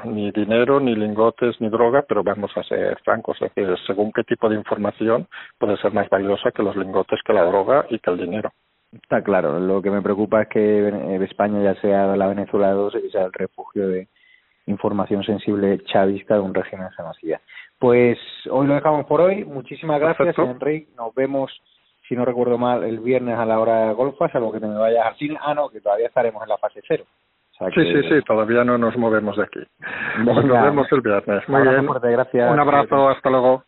ni 0.05 0.31
dinero, 0.31 0.81
ni 0.81 0.95
lingotes, 0.95 1.61
ni 1.61 1.69
droga, 1.69 2.03
pero 2.07 2.23
vamos 2.23 2.51
a 2.57 2.63
ser 2.63 2.97
francos, 3.05 3.41
es 3.41 3.53
decir, 3.55 3.73
según 3.85 4.11
qué 4.11 4.23
tipo 4.23 4.49
de 4.49 4.55
información 4.55 5.27
puede 5.57 5.77
ser 5.77 5.93
más 5.93 6.09
valiosa 6.09 6.51
que 6.51 6.63
los 6.63 6.75
lingotes, 6.75 7.21
que 7.25 7.31
la 7.31 7.45
droga 7.45 7.85
y 7.89 7.99
que 7.99 8.11
el 8.11 8.17
dinero. 8.17 8.51
Está 8.91 9.21
claro, 9.21 9.59
lo 9.59 9.81
que 9.81 9.89
me 9.89 10.01
preocupa 10.01 10.41
es 10.41 10.49
que 10.49 11.23
España 11.23 11.63
ya 11.63 11.79
sea 11.79 12.17
la 12.17 12.27
Venezuela 12.27 12.71
2 12.71 12.95
y 13.05 13.09
sea 13.09 13.25
el 13.25 13.33
refugio 13.33 13.87
de 13.87 14.09
información 14.65 15.23
sensible 15.23 15.79
chavista 15.85 16.35
de 16.35 16.41
un 16.41 16.53
régimen 16.53 16.89
genocida. 16.97 17.39
Pues 17.79 18.17
hoy 18.49 18.67
lo 18.67 18.75
dejamos 18.75 19.05
por 19.05 19.21
hoy. 19.21 19.45
Muchísimas 19.45 19.99
gracias, 20.01 20.37
Enrique. 20.37 20.89
Nos 20.97 21.13
vemos 21.15 21.51
si 22.07 22.15
no 22.15 22.25
recuerdo 22.25 22.57
mal, 22.57 22.83
el 22.83 22.99
viernes 22.99 23.37
a 23.37 23.45
la 23.45 23.59
hora 23.59 23.87
de 23.87 23.93
golfa, 23.93 24.29
salvo 24.29 24.51
que 24.51 24.59
te 24.59 24.67
me 24.67 24.77
vayas 24.77 25.05
al 25.05 25.15
cine. 25.17 25.37
Ah, 25.41 25.53
no, 25.53 25.69
que 25.69 25.81
todavía 25.81 26.07
estaremos 26.07 26.41
en 26.43 26.49
la 26.49 26.57
fase 26.57 26.81
cero. 26.87 27.03
Sí, 27.59 27.65
sí, 27.75 28.03
sí, 28.07 28.21
todavía 28.25 28.63
no 28.63 28.77
nos 28.77 28.95
movemos 28.97 29.35
de 29.35 29.43
aquí. 29.43 29.59
Nos 30.23 30.43
vemos 30.43 30.87
el 30.91 31.01
viernes. 31.01 31.49
Muy 31.49 31.61
bien. 31.63 31.87
gracias. 31.87 32.51
Un 32.51 32.59
abrazo, 32.59 33.09
hasta 33.09 33.29
luego. 33.29 33.63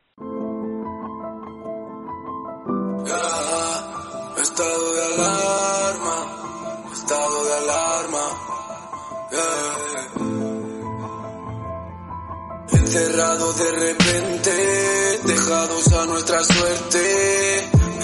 Estado 4.37 4.93
de 4.93 5.01
alarma, 5.15 6.15
estado 6.93 7.37
de 7.45 7.53
alarma. 7.63 8.25
Encerrados 12.71 13.57
de 13.57 13.71
repente, 13.71 14.51
dejados 15.25 15.93
a 15.93 16.05
nuestra 16.05 16.39
suerte 16.39 17.58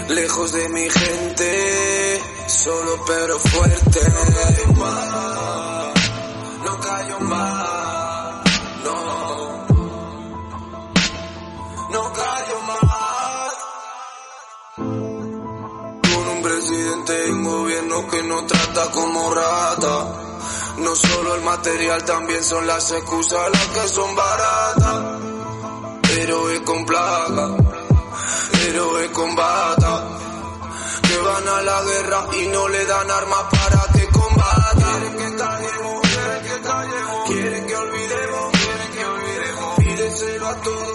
lejos 0.09 0.51
de 0.51 0.69
mi 0.69 0.89
gente, 0.89 2.21
solo 2.47 3.03
pero 3.07 3.39
fuerte. 3.39 3.99
No 6.63 6.79
callo 6.79 7.19
más, 7.21 8.43
no, 8.83 9.67
no 11.91 12.13
callo 12.13 12.61
más. 12.67 13.53
Con 16.13 16.27
un 16.29 16.41
presidente 16.41 17.27
y 17.27 17.31
un 17.31 17.43
gobierno 17.43 18.07
que 18.07 18.23
nos 18.23 18.47
trata 18.47 18.91
como 18.91 19.33
rata. 19.33 20.21
No 20.77 20.95
solo 20.95 21.35
el 21.35 21.41
material, 21.41 22.03
también 22.03 22.43
son 22.43 22.67
las 22.67 22.91
excusas 22.91 23.49
las 23.51 23.67
que 23.67 23.87
son 23.87 24.15
baratas. 24.15 25.21
Pero 26.01 26.49
es 26.49 26.59
con 26.61 26.85
plaga 26.85 27.74
héroes 28.67 29.09
combata, 29.11 30.03
que 31.07 31.17
van 31.17 31.47
a 31.47 31.61
la 31.61 31.81
guerra 31.83 32.25
y 32.41 32.47
no 32.47 32.67
le 32.67 32.85
dan 32.85 33.11
armas 33.11 33.43
para 33.51 33.81
que 33.93 34.07
combata. 34.07 34.75
Quieren 34.75 35.17
que 35.17 35.35
callemos, 35.37 36.01
quieren 36.01 36.43
que 36.43 36.61
callemos, 36.67 37.29
quieren 37.29 37.67
que 37.67 37.75
olvidemos, 37.75 38.51
quieren 38.51 38.91
que 38.93 39.05
olvidemos. 39.05 39.75
Pídeselo 39.77 40.47
a 40.47 40.55
todos 40.61 40.94